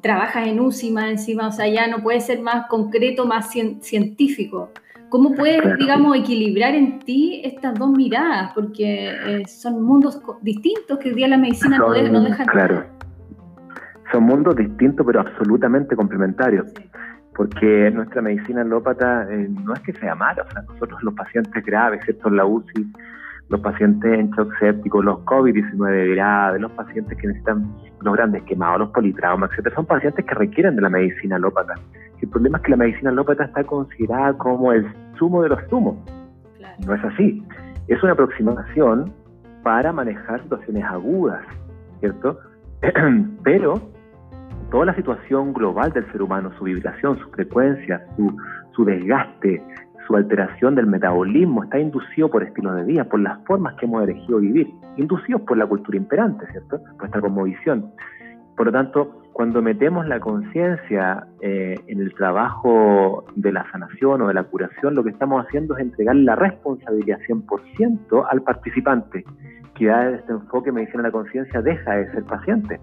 trabajas 0.00 0.46
en 0.46 0.60
UCIMA 0.60 1.10
encima, 1.10 1.48
o 1.48 1.52
sea, 1.52 1.68
ya 1.68 1.86
no 1.86 2.02
puede 2.02 2.20
ser 2.20 2.40
más 2.40 2.66
concreto, 2.66 3.26
más 3.26 3.50
científico. 3.50 4.70
¿Cómo 5.12 5.34
puedes, 5.34 5.76
digamos, 5.76 6.16
equilibrar 6.16 6.74
en 6.74 6.98
ti 7.00 7.42
estas 7.44 7.78
dos 7.78 7.90
miradas? 7.90 8.52
Porque 8.54 9.10
eh, 9.10 9.46
son 9.46 9.82
mundos 9.82 10.22
distintos 10.40 10.98
que 10.98 11.10
hoy 11.10 11.14
día 11.14 11.28
la 11.28 11.36
medicina 11.36 11.76
no, 11.76 11.92
deja, 11.92 12.08
no 12.08 12.22
deja 12.22 12.44
Claro. 12.46 12.84
Son 14.10 14.22
mundos 14.22 14.56
distintos, 14.56 15.04
pero 15.04 15.20
absolutamente 15.20 15.94
complementarios. 15.96 16.72
Porque 17.36 17.90
nuestra 17.90 18.22
medicina 18.22 18.62
alópata 18.62 19.26
eh, 19.30 19.48
no 19.50 19.74
es 19.74 19.80
que 19.80 19.92
sea 19.92 20.14
mala, 20.14 20.44
o 20.48 20.50
sea, 20.50 20.62
nosotros 20.62 21.02
los 21.02 21.12
pacientes 21.12 21.62
graves, 21.62 22.02
¿cierto? 22.04 22.28
En 22.28 22.36
la 22.36 22.46
UCI, 22.46 22.92
los 23.52 23.60
pacientes 23.60 24.10
en 24.18 24.30
shock 24.30 24.50
séptico, 24.58 25.02
los 25.02 25.18
COVID-19 25.26 26.14
graves, 26.14 26.60
los 26.60 26.72
pacientes 26.72 27.18
que 27.18 27.26
necesitan 27.26 27.70
los 28.00 28.14
grandes 28.14 28.42
quemados, 28.44 28.80
los 28.80 28.88
politraumas, 28.88 29.50
etcétera, 29.50 29.76
son 29.76 29.84
pacientes 29.84 30.24
que 30.24 30.34
requieren 30.34 30.74
de 30.74 30.80
la 30.80 30.88
medicina 30.88 31.36
alópata. 31.36 31.74
El 32.22 32.28
problema 32.30 32.56
es 32.56 32.64
que 32.64 32.70
la 32.70 32.78
medicina 32.78 33.10
alópata 33.10 33.44
está 33.44 33.62
considerada 33.64 34.32
como 34.38 34.72
el 34.72 34.90
sumo 35.18 35.42
de 35.42 35.50
los 35.50 35.60
zumos. 35.68 35.96
No 36.86 36.94
es 36.94 37.04
así. 37.04 37.44
Es 37.88 38.02
una 38.02 38.12
aproximación 38.12 39.12
para 39.62 39.92
manejar 39.92 40.42
situaciones 40.42 40.84
agudas, 40.84 41.42
¿cierto? 42.00 42.38
Pero 43.44 43.74
toda 44.70 44.86
la 44.86 44.94
situación 44.94 45.52
global 45.52 45.92
del 45.92 46.10
ser 46.10 46.22
humano, 46.22 46.50
su 46.56 46.64
vibración, 46.64 47.18
su 47.18 47.28
frecuencia, 47.32 48.02
su, 48.16 48.34
su 48.74 48.84
desgaste, 48.86 49.62
su 50.12 50.16
alteración 50.16 50.74
del 50.74 50.86
metabolismo 50.86 51.64
está 51.64 51.78
inducido 51.78 52.28
por 52.28 52.42
estilos 52.42 52.76
de 52.76 52.84
vida, 52.84 53.04
por 53.04 53.18
las 53.18 53.42
formas 53.46 53.74
que 53.76 53.86
hemos 53.86 54.02
elegido 54.04 54.40
vivir, 54.40 54.68
inducidos 54.98 55.40
por 55.42 55.56
la 55.56 55.64
cultura 55.66 55.96
imperante, 55.96 56.46
¿cierto? 56.50 56.80
Por 56.98 57.06
esta 57.06 57.22
conmovisión. 57.22 57.90
Por 58.54 58.66
lo 58.66 58.72
tanto, 58.72 59.22
cuando 59.32 59.62
metemos 59.62 60.06
la 60.06 60.20
conciencia 60.20 61.26
eh, 61.40 61.76
en 61.86 62.00
el 62.02 62.12
trabajo 62.12 63.24
de 63.36 63.52
la 63.52 63.64
sanación 63.72 64.20
o 64.20 64.28
de 64.28 64.34
la 64.34 64.44
curación, 64.44 64.94
lo 64.94 65.02
que 65.02 65.08
estamos 65.08 65.46
haciendo 65.46 65.78
es 65.78 65.82
entregar 65.82 66.16
la 66.16 66.36
responsabilidad 66.36 67.18
100% 67.26 68.26
al 68.30 68.42
participante, 68.42 69.24
que 69.74 69.86
da 69.86 70.10
este 70.10 70.32
enfoque 70.32 70.72
medicina 70.72 71.04
de 71.04 71.08
la 71.08 71.12
conciencia 71.12 71.62
deja 71.62 71.92
de 71.92 72.12
ser 72.12 72.24
paciente, 72.24 72.78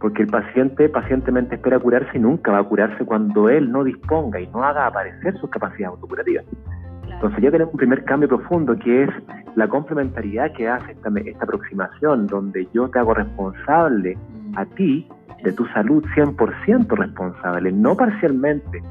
porque 0.00 0.22
el 0.22 0.28
paciente 0.28 0.88
pacientemente 0.88 1.54
espera 1.56 1.78
curarse 1.78 2.10
y 2.14 2.20
nunca 2.20 2.52
va 2.52 2.58
a 2.58 2.64
curarse 2.64 3.04
cuando 3.04 3.48
él 3.48 3.70
no 3.70 3.84
disponga 3.84 4.40
y 4.40 4.46
no 4.48 4.62
haga 4.62 4.86
aparecer 4.86 5.36
sus 5.38 5.50
capacidades 5.50 5.94
autocurativas. 5.94 6.44
Entonces 7.08 7.42
ya 7.42 7.50
tenemos 7.50 7.72
un 7.72 7.78
primer 7.78 8.04
cambio 8.04 8.28
profundo 8.28 8.76
que 8.76 9.04
es 9.04 9.10
la 9.54 9.68
complementariedad 9.68 10.52
que 10.52 10.68
hace 10.68 10.92
esta, 10.92 11.10
esta 11.24 11.44
aproximación, 11.44 12.26
donde 12.26 12.68
yo 12.72 12.88
te 12.88 12.98
hago 12.98 13.14
responsable 13.14 14.18
a 14.56 14.66
ti 14.66 15.08
de 15.42 15.52
tu 15.52 15.66
salud 15.66 16.04
100% 16.14 16.88
responsable, 16.88 17.72
no 17.72 17.96
parcialmente. 17.96 18.82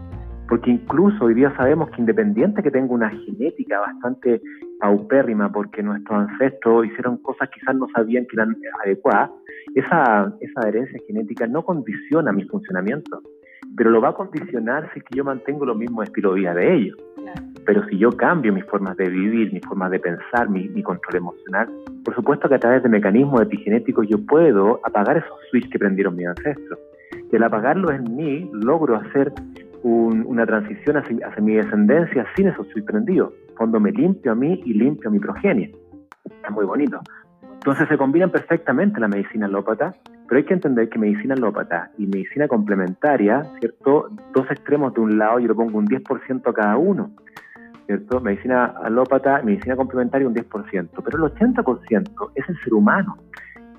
Porque 0.48 0.72
incluso 0.72 1.26
hoy 1.26 1.34
día 1.34 1.54
sabemos 1.56 1.90
que 1.90 2.02
independiente 2.02 2.62
que 2.62 2.72
tenga 2.72 2.94
una 2.94 3.10
genética 3.10 3.80
bastante 3.80 4.42
paupérrima, 4.80 5.52
porque 5.52 5.82
nuestros 5.82 6.30
ancestros 6.30 6.86
hicieron 6.86 7.18
cosas 7.18 7.50
quizás 7.50 7.76
no 7.76 7.88
sabían 7.96 8.26
que 8.26 8.36
eran 8.36 8.56
adecuadas, 8.84 9.32
esa, 9.76 10.34
esa 10.40 10.68
herencia 10.68 11.00
genética 11.08 11.48
no 11.48 11.64
condiciona 11.64 12.32
mi 12.32 12.44
funcionamiento, 12.46 13.22
pero 13.76 13.90
lo 13.90 14.02
va 14.02 14.10
a 14.10 14.14
condicionar 14.14 14.90
si 14.94 15.00
es 15.00 15.06
que 15.06 15.18
yo 15.18 15.24
mantengo 15.24 15.66
los 15.66 15.78
mismos 15.78 16.06
estilos 16.06 16.36
de 16.36 16.40
vida 16.42 16.54
de 16.54 16.76
ellos. 16.76 16.98
Pero 17.66 17.86
si 17.88 17.98
yo 17.98 18.12
cambio 18.12 18.52
mis 18.54 18.66
formas 18.66 18.98
de 18.98 19.10
vivir, 19.10 19.54
mis 19.54 19.66
formas 19.66 19.90
de 19.92 20.00
pensar, 20.00 20.50
mi, 20.50 20.70
control 20.84 21.16
emocional, 21.16 21.70
por 22.04 22.14
supuesto 22.14 22.50
que 22.50 22.56
a 22.56 22.60
través 22.60 22.84
de 22.84 22.90
mecanismos 22.90 23.42
epigenéticos 23.42 24.08
yo 24.10 24.18
puedo 24.26 24.80
apagar 24.84 25.18
esos 25.18 25.32
switches 25.50 25.72
que 25.72 25.80
prendieron 25.80 26.16
mis 26.16 26.28
ancestros. 26.28 26.80
Y 27.32 27.36
al 27.36 27.44
apagarlos 27.44 27.92
en 27.92 28.16
mí, 28.16 28.50
logro 28.54 28.96
hacer 28.98 29.32
una 29.84 30.46
transición 30.46 30.98
hacia, 30.98 31.42
mi 31.42 31.56
descendencia 31.56 32.26
sin 32.36 32.48
esos 32.48 32.68
switches 32.68 32.92
prendidos. 32.92 33.34
Cuando 33.58 33.80
me 33.80 33.92
limpio 33.92 34.34
a 34.34 34.36
mí 34.36 34.62
y 34.66 34.74
limpio 34.74 35.10
a 35.10 35.14
mi 35.14 35.20
progenie. 35.20 35.74
Es 36.26 36.52
muy 36.52 36.66
bonito. 36.66 37.00
Entonces 37.64 37.88
se 37.88 37.98
combinan 37.98 38.30
perfectamente 38.30 39.00
la 39.00 39.08
medicina 39.08 39.46
alópata, 39.46 39.94
pero 40.28 40.38
hay 40.38 40.44
que 40.44 40.54
entender 40.54 40.90
que 40.90 41.00
medicina 41.00 41.34
alópata 41.34 41.92
y 41.98 42.06
medicina 42.08 42.46
complementaria, 42.46 43.42
¿cierto? 43.62 44.10
Dos 44.34 44.52
extremos 44.52 44.94
de 44.94 45.00
un 45.00 45.18
lado, 45.18 45.40
yo 45.40 45.48
le 45.48 45.54
pongo 45.54 45.78
un 45.78 45.88
10% 45.88 46.46
a 46.46 46.54
cada 46.54 46.76
uno. 46.76 47.12
¿cierto? 47.86 48.20
Medicina 48.20 48.66
alópata, 48.84 49.42
medicina 49.44 49.78
complementaria 49.78 50.28
un 50.28 50.36
10%, 50.36 50.90
pero 51.06 51.26
el 51.26 51.34
80% 51.34 52.32
es 52.36 52.50
el 52.50 52.60
ser 52.66 52.74
humano, 52.74 53.16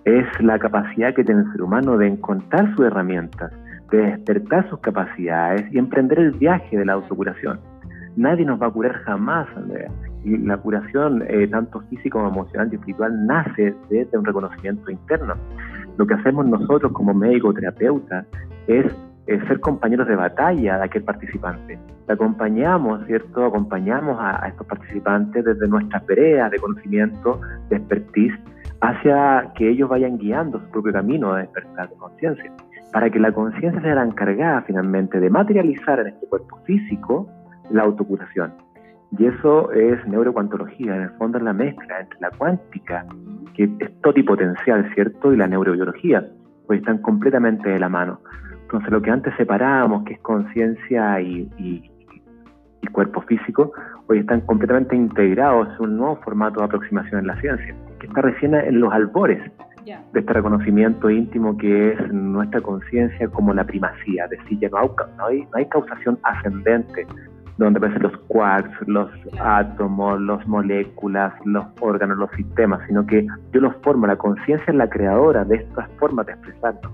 es 0.06 0.24
la 0.40 0.58
capacidad 0.58 1.14
que 1.14 1.22
tiene 1.22 1.42
el 1.42 1.52
ser 1.52 1.60
humano 1.60 1.98
de 1.98 2.06
encontrar 2.06 2.74
sus 2.74 2.86
herramientas, 2.86 3.52
de 3.90 3.98
despertar 3.98 4.66
sus 4.70 4.80
capacidades 4.80 5.70
y 5.70 5.76
emprender 5.76 6.20
el 6.20 6.30
viaje 6.30 6.78
de 6.78 6.86
la 6.86 6.94
autocuración. 6.94 7.60
Nadie 8.16 8.46
nos 8.46 8.62
va 8.62 8.68
a 8.68 8.70
curar 8.70 8.94
jamás, 9.04 9.46
Andrea. 9.54 9.90
Y 10.24 10.38
la 10.38 10.56
curación, 10.56 11.22
eh, 11.28 11.46
tanto 11.48 11.80
física 11.82 12.18
como 12.18 12.28
emocional 12.28 12.68
y 12.72 12.76
espiritual, 12.76 13.26
nace 13.26 13.74
desde 13.90 14.18
un 14.18 14.24
reconocimiento 14.24 14.90
interno. 14.90 15.34
Lo 15.98 16.06
que 16.06 16.14
hacemos 16.14 16.46
nosotros 16.46 16.92
como 16.92 17.12
médicos, 17.14 17.54
terapeutas, 17.54 18.26
es 18.66 18.86
ser 19.26 19.60
compañeros 19.60 20.06
de 20.06 20.16
batalla 20.16 20.78
de 20.78 20.84
aquel 20.84 21.02
participante. 21.02 21.78
Le 22.06 22.14
acompañamos, 22.14 23.04
¿cierto? 23.06 23.44
Acompañamos 23.44 24.18
a, 24.20 24.48
estos 24.48 24.66
participantes 24.66 25.44
desde 25.44 25.66
nuestras 25.68 26.04
veredas 26.06 26.50
de 26.50 26.58
conocimiento, 26.58 27.40
de 27.70 27.76
expertise, 27.76 28.38
hacia 28.80 29.52
que 29.54 29.70
ellos 29.70 29.88
vayan 29.88 30.18
guiando 30.18 30.60
su 30.60 30.70
propio 30.70 30.92
camino 30.92 31.34
de 31.34 31.42
despertar 31.42 31.88
de 31.88 31.96
conciencia, 31.96 32.52
para 32.92 33.08
que 33.08 33.18
la 33.18 33.32
conciencia 33.32 33.80
sea 33.80 33.94
la 33.94 34.04
encargada 34.04 34.62
finalmente 34.62 35.18
de 35.20 35.30
materializar 35.30 36.00
en 36.00 36.08
este 36.08 36.26
cuerpo 36.26 36.58
físico 36.64 37.26
la 37.70 37.82
autocuración. 37.82 38.52
Y 39.16 39.26
eso 39.26 39.70
es 39.72 40.04
neurocuantología, 40.06 40.96
en 40.96 41.02
el 41.02 41.10
fondo 41.10 41.38
es 41.38 41.44
la 41.44 41.52
mezcla 41.52 42.00
entre 42.00 42.20
la 42.20 42.30
cuántica, 42.30 43.06
que 43.54 43.70
es 43.78 44.00
totipotencial, 44.00 44.92
¿cierto? 44.94 45.32
Y 45.32 45.36
la 45.36 45.46
neurobiología, 45.46 46.26
pues 46.66 46.80
están 46.80 46.98
completamente 46.98 47.68
de 47.68 47.78
la 47.78 47.88
mano. 47.88 48.20
Entonces 48.62 48.90
lo 48.90 49.02
que 49.02 49.10
antes 49.10 49.34
separábamos, 49.36 50.04
que 50.04 50.14
es 50.14 50.20
conciencia 50.20 51.20
y, 51.20 51.90
cuerpo 52.92 53.22
físico, 53.22 53.72
hoy 54.06 54.20
están 54.20 54.40
completamente 54.42 54.94
integrados 54.94 55.68
en 55.78 55.86
un 55.86 55.96
nuevo 55.96 56.16
formato 56.22 56.60
de 56.60 56.66
aproximación 56.66 57.20
en 57.20 57.26
la 57.26 57.40
ciencia, 57.40 57.74
que 57.98 58.06
está 58.06 58.22
recién 58.22 58.54
en 58.54 58.78
los 58.78 58.92
albores 58.92 59.42
de 59.84 60.20
este 60.20 60.32
reconocimiento 60.32 61.10
íntimo 61.10 61.56
que 61.58 61.92
es 61.92 62.12
nuestra 62.12 62.60
conciencia 62.60 63.28
como 63.28 63.52
la 63.52 63.64
primacía, 63.64 64.24
es 64.24 64.30
decir, 64.30 64.58
ya 64.60 64.70
no 64.70 65.26
hay, 65.26 65.42
no 65.42 65.50
hay, 65.54 65.66
causación 65.66 66.18
ascendente, 66.22 67.06
donde 67.58 67.78
aparecen 67.78 68.02
los 68.02 68.16
quarks, 68.26 68.88
los 68.88 69.10
átomos, 69.40 70.20
las 70.20 70.46
moléculas, 70.46 71.32
los 71.44 71.64
órganos, 71.80 72.18
los 72.18 72.30
sistemas, 72.32 72.80
sino 72.86 73.06
que 73.06 73.26
yo 73.52 73.60
los 73.60 73.74
formo, 73.82 74.06
la 74.06 74.16
conciencia 74.16 74.64
es 74.66 74.74
la 74.74 74.88
creadora 74.88 75.44
de 75.44 75.56
estas 75.56 75.88
formas 75.98 76.26
de 76.26 76.32
expresarnos. 76.32 76.92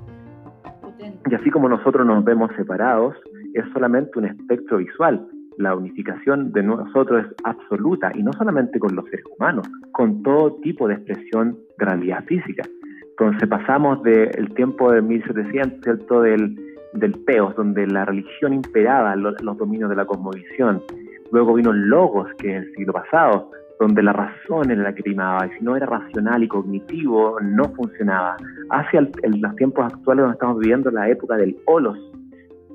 Y 1.30 1.34
así 1.34 1.50
como 1.50 1.68
nosotros 1.68 2.06
nos 2.06 2.24
vemos 2.24 2.50
separados, 2.56 3.16
es 3.54 3.64
solamente 3.72 4.18
un 4.18 4.26
espectro 4.26 4.78
visual. 4.78 5.26
La 5.56 5.74
unificación 5.74 6.52
de 6.52 6.62
nosotros 6.62 7.26
es 7.26 7.34
absoluta 7.44 8.10
y 8.14 8.22
no 8.22 8.32
solamente 8.32 8.78
con 8.78 8.94
los 8.94 9.04
seres 9.06 9.24
humanos, 9.36 9.66
con 9.92 10.22
todo 10.22 10.56
tipo 10.62 10.88
de 10.88 10.94
expresión 10.94 11.58
de 11.78 11.84
realidad 11.84 12.24
física. 12.24 12.62
Entonces 13.10 13.48
pasamos 13.48 14.02
del 14.02 14.54
tiempo 14.54 14.90
de 14.92 15.02
1700, 15.02 15.80
¿cierto? 15.82 16.22
Del, 16.22 16.56
del 16.92 17.12
Peos, 17.24 17.54
donde 17.56 17.86
la 17.86 18.04
religión 18.04 18.52
imperaba 18.52 19.14
los, 19.16 19.34
dominios 19.56 19.90
de 19.90 19.96
la 19.96 20.04
cosmovisión. 20.04 20.82
Luego 21.30 21.54
vino 21.54 21.72
Logos, 21.72 22.28
que 22.38 22.56
es 22.56 22.64
el 22.64 22.74
siglo 22.74 22.92
pasado, 22.92 23.50
donde 23.78 24.02
la 24.02 24.12
razón 24.12 24.70
era 24.70 24.82
la 24.82 24.94
que 24.94 25.02
primaba, 25.02 25.46
y 25.46 25.50
si 25.58 25.64
no 25.64 25.76
era 25.76 25.86
racional 25.86 26.42
y 26.42 26.48
cognitivo, 26.48 27.38
no 27.40 27.64
funcionaba. 27.74 28.36
Hacia 28.70 29.00
los 29.00 29.56
tiempos 29.56 29.92
actuales 29.92 30.22
donde 30.22 30.34
estamos 30.34 30.58
viviendo 30.58 30.90
la 30.90 31.08
época 31.08 31.36
del 31.36 31.56
holos, 31.66 31.98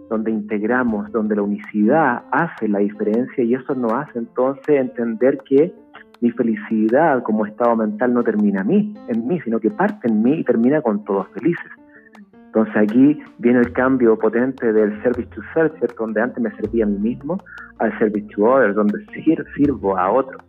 donde 0.09 0.31
integramos, 0.31 1.11
donde 1.11 1.35
la 1.35 1.41
unicidad 1.41 2.23
hace 2.31 2.67
la 2.67 2.79
diferencia 2.79 3.43
y 3.43 3.55
eso 3.55 3.73
nos 3.75 3.91
hace 3.93 4.19
entonces 4.19 4.79
entender 4.79 5.39
que 5.39 5.73
mi 6.21 6.31
felicidad 6.31 7.23
como 7.23 7.45
estado 7.45 7.75
mental 7.75 8.13
no 8.13 8.23
termina 8.23 8.61
en 8.61 8.67
mí, 8.67 8.93
en 9.09 9.27
mí, 9.27 9.39
sino 9.41 9.59
que 9.59 9.69
parte 9.69 10.07
en 10.07 10.23
mí 10.23 10.39
y 10.39 10.43
termina 10.43 10.81
con 10.81 11.03
todos 11.03 11.27
felices. 11.29 11.71
Entonces 12.55 12.89
aquí 12.89 13.19
viene 13.39 13.59
el 13.59 13.73
cambio 13.73 14.17
potente 14.17 14.71
del 14.71 15.01
service 15.03 15.29
to 15.35 15.41
self, 15.53 15.73
donde 15.97 16.21
antes 16.21 16.41
me 16.41 16.49
servía 16.55 16.85
a 16.85 16.87
mí 16.87 16.97
mismo, 16.99 17.37
al 17.79 17.97
service 17.99 18.25
to 18.33 18.45
others, 18.45 18.73
donde 18.75 19.05
sirvo 19.57 19.97
a 19.97 20.09
otros 20.09 20.41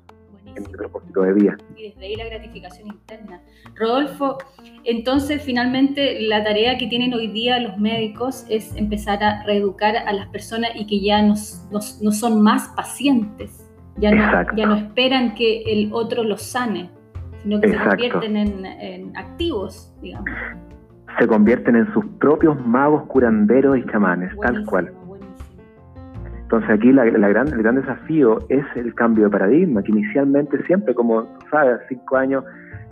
en 0.54 0.62
mi 0.62 0.68
propósito 0.68 1.22
de 1.22 1.32
vida. 1.32 1.56
Y 1.76 1.88
desde 1.88 2.06
ahí 2.06 2.14
la 2.14 2.26
gratificación 2.26 2.90
interna. 2.90 3.40
Rodolfo, 3.75 4.38
entonces 4.84 5.42
finalmente 5.42 6.20
la 6.20 6.44
tarea 6.44 6.78
que 6.78 6.86
tienen 6.86 7.12
hoy 7.12 7.26
día 7.26 7.58
los 7.58 7.76
médicos 7.76 8.46
es 8.48 8.76
empezar 8.76 9.25
a 9.25 9.42
reeducar 9.42 9.96
a 9.96 10.12
las 10.12 10.28
personas 10.28 10.70
y 10.76 10.86
que 10.86 11.00
ya 11.00 11.22
no, 11.22 11.34
no, 11.72 12.12
son 12.12 12.40
más 12.40 12.68
pacientes, 12.76 13.68
ya 13.96 14.12
no, 14.12 14.56
ya 14.56 14.66
no 14.66 14.76
esperan 14.76 15.34
que 15.34 15.62
el 15.62 15.92
otro 15.92 16.22
los 16.22 16.40
sane, 16.40 16.88
sino 17.42 17.60
que 17.60 17.68
se 17.70 17.76
convierten 17.76 18.36
en, 18.36 18.64
en 18.64 19.16
activos, 19.16 19.92
digamos 20.00 20.30
se 21.18 21.26
convierten 21.26 21.76
en 21.76 21.92
sus 21.92 22.04
propios 22.18 22.58
magos 22.66 23.04
curanderos 23.04 23.78
y 23.78 23.85
chamanes, 23.87 24.32
tal 24.40 24.64
cual. 24.66 24.92
Entonces 26.42 26.70
aquí 26.70 26.92
la, 26.92 27.04
gran, 27.04 27.49
el 27.49 27.62
gran 27.62 27.76
desafío 27.76 28.38
es 28.49 28.64
el 28.76 28.94
cambio 28.94 29.25
de 29.25 29.30
paradigma, 29.30 29.82
que 29.82 29.90
inicialmente 29.90 30.62
siempre, 30.64 30.94
como 30.94 31.26
sabes, 31.50 31.80
cinco 31.88 32.16
años 32.16 32.44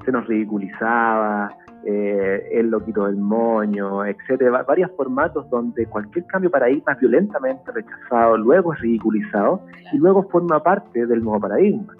se 0.04 0.10
nos 0.10 0.26
ridiculizaba, 0.26 1.52
eh, 1.86 2.48
el 2.52 2.70
loquito 2.70 3.06
del 3.06 3.16
moño, 3.16 4.06
etcétera, 4.06 4.62
varios 4.62 4.90
formatos 4.96 5.48
donde 5.50 5.86
cualquier 5.86 6.24
cambio 6.26 6.48
de 6.48 6.52
paradigma 6.52 6.92
es 6.92 6.98
violentamente 6.98 7.70
rechazado, 7.72 8.38
luego 8.38 8.72
es 8.72 8.80
ridiculizado 8.80 9.60
y 9.92 9.98
luego 9.98 10.22
forma 10.30 10.62
parte 10.62 11.06
del 11.06 11.22
nuevo 11.22 11.40
paradigma. 11.40 11.94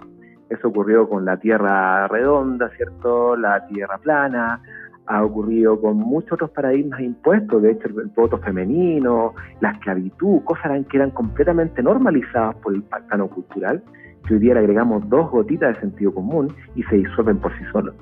Eso 0.49 0.67
ocurrió 0.67 1.07
con 1.07 1.23
la 1.23 1.37
Tierra 1.37 2.07
redonda, 2.07 2.69
¿cierto? 2.75 3.35
La 3.35 3.65
Tierra 3.67 3.97
plana, 3.97 4.59
ha 5.07 5.23
ocurrido 5.23 5.79
con 5.79 5.97
muchos 5.97 6.33
otros 6.33 6.49
paradigmas 6.51 6.99
impuestos, 6.99 7.61
de 7.61 7.71
hecho 7.71 7.87
el, 7.87 8.07
voto 8.15 8.37
femenino, 8.39 9.33
la 9.61 9.71
esclavitud, 9.71 10.41
cosas 10.43 10.85
que 10.89 10.97
eran 10.97 11.11
completamente 11.11 11.83
normalizadas 11.83 12.55
por 12.57 12.73
el 12.73 12.83
plano 12.83 13.27
cultural, 13.27 13.83
que 14.27 14.33
hoy 14.33 14.39
día 14.39 14.55
le 14.55 14.61
agregamos 14.61 15.07
dos 15.09 15.29
gotitas 15.29 15.75
de 15.75 15.81
sentido 15.81 16.13
común 16.13 16.53
y 16.75 16.83
se 16.83 16.95
disuelven 16.97 17.37
por 17.37 17.55
sí 17.57 17.63
solos. 17.71 17.93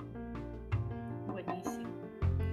Buenísimo. 1.28 1.90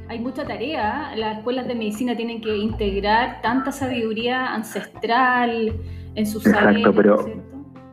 Hay 0.09 0.19
mucha 0.19 0.45
tarea, 0.45 1.15
las 1.17 1.39
escuelas 1.39 1.69
de 1.69 1.75
medicina 1.77 2.17
tienen 2.17 2.41
que 2.41 2.57
integrar 2.57 3.41
tanta 3.43 3.71
sabiduría 3.71 4.53
ancestral 4.55 5.73
en 6.17 6.27
sus 6.27 6.45
Exacto, 6.45 6.93
pero, 6.93 7.25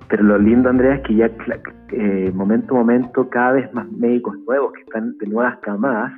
pero 0.09 0.23
lo 0.23 0.39
lindo, 0.39 0.69
Andrea, 0.69 0.95
es 0.95 1.01
que 1.01 1.15
ya 1.15 1.29
eh, 1.91 2.31
momento 2.33 2.73
a 2.73 2.77
momento 2.79 3.29
cada 3.29 3.51
vez 3.53 3.71
más 3.73 3.87
médicos 3.91 4.35
nuevos 4.47 4.73
que 4.73 4.81
están 4.81 5.15
de 5.19 5.27
nuevas 5.27 5.59
camadas 5.59 6.11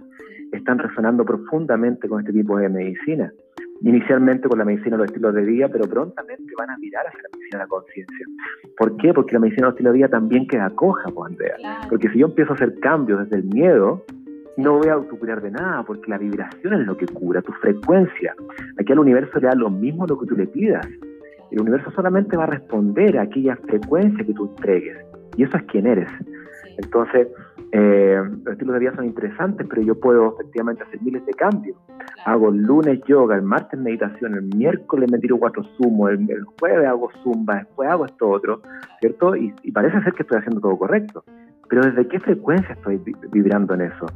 están 0.51 0.79
resonando 0.79 1.25
profundamente 1.25 2.07
con 2.07 2.19
este 2.21 2.33
tipo 2.33 2.57
de 2.57 2.69
medicina. 2.69 3.31
Inicialmente 3.81 4.49
con 4.49 4.59
la 4.59 4.65
medicina 4.65 4.97
de 4.97 5.03
los 5.03 5.05
estilos 5.07 5.33
de 5.33 5.43
vida, 5.43 5.69
pero 5.69 5.87
prontamente 5.87 6.51
van 6.57 6.69
a 6.69 6.77
mirar 6.77 7.07
hacia 7.07 7.21
la 7.23 7.29
medicina 7.31 7.59
de 7.59 7.63
la 7.63 7.67
conciencia. 7.67 8.25
¿Por 8.77 8.97
qué? 8.97 9.13
Porque 9.13 9.33
la 9.33 9.39
medicina 9.39 9.67
de 9.67 9.71
los 9.71 9.73
estilos 9.75 9.93
de 9.93 9.97
vida 9.97 10.07
también 10.09 10.47
queda 10.47 10.69
coja, 10.71 11.09
pues, 11.13 11.31
Andrea. 11.31 11.55
Porque 11.89 12.09
si 12.09 12.19
yo 12.19 12.27
empiezo 12.27 12.51
a 12.51 12.55
hacer 12.55 12.77
cambios 12.81 13.19
desde 13.23 13.37
el 13.37 13.45
miedo, 13.45 14.03
no 14.57 14.77
voy 14.77 14.89
a 14.89 14.93
autocurar 14.93 15.41
de 15.41 15.51
nada, 15.51 15.83
porque 15.83 16.09
la 16.09 16.17
vibración 16.17 16.73
es 16.73 16.85
lo 16.85 16.97
que 16.97 17.05
cura, 17.05 17.41
tu 17.41 17.53
frecuencia. 17.53 18.35
Aquí 18.77 18.91
al 18.91 18.99
universo 18.99 19.39
le 19.39 19.47
da 19.47 19.55
lo 19.55 19.69
mismo 19.69 20.05
lo 20.05 20.19
que 20.19 20.27
tú 20.27 20.35
le 20.35 20.47
pidas. 20.47 20.85
El 21.51 21.61
universo 21.61 21.89
solamente 21.91 22.35
va 22.35 22.43
a 22.43 22.47
responder 22.47 23.17
a 23.17 23.23
aquella 23.23 23.55
frecuencia 23.55 24.25
que 24.25 24.33
tú 24.33 24.49
entregues. 24.57 24.97
Y 25.37 25.43
eso 25.43 25.55
es 25.55 25.63
quien 25.63 25.87
eres. 25.87 26.11
Entonces, 26.77 27.27
eh, 27.71 28.19
los 28.43 28.53
estilos 28.53 28.73
de 28.73 28.79
vida 28.79 28.95
son 28.95 29.05
interesantes, 29.05 29.67
pero 29.69 29.81
yo 29.81 29.99
puedo 29.99 30.33
efectivamente 30.33 30.83
hacer 30.83 31.01
miles 31.01 31.25
de 31.25 31.33
cambios. 31.33 31.77
Hago 32.25 32.49
el 32.49 32.63
lunes 32.63 33.01
yoga, 33.07 33.35
el 33.35 33.43
martes 33.43 33.79
meditación, 33.79 34.35
el 34.35 34.43
miércoles 34.55 35.11
me 35.11 35.19
tiro 35.19 35.37
cuatro 35.37 35.63
zumos, 35.77 36.11
el, 36.11 36.43
jueves 36.59 36.87
hago 36.87 37.11
zumba, 37.23 37.57
después 37.57 37.89
hago 37.89 38.05
esto 38.05 38.29
otro, 38.29 38.61
¿cierto? 38.99 39.35
Y, 39.35 39.53
parece 39.71 40.01
ser 40.01 40.13
que 40.13 40.23
estoy 40.23 40.39
haciendo 40.39 40.61
todo 40.61 40.77
correcto. 40.77 41.23
Pero 41.69 41.83
¿desde 41.83 42.07
qué 42.07 42.19
frecuencia 42.19 42.73
estoy 42.73 42.99
vibrando 43.31 43.75
en 43.75 43.81
eso? 43.81 44.07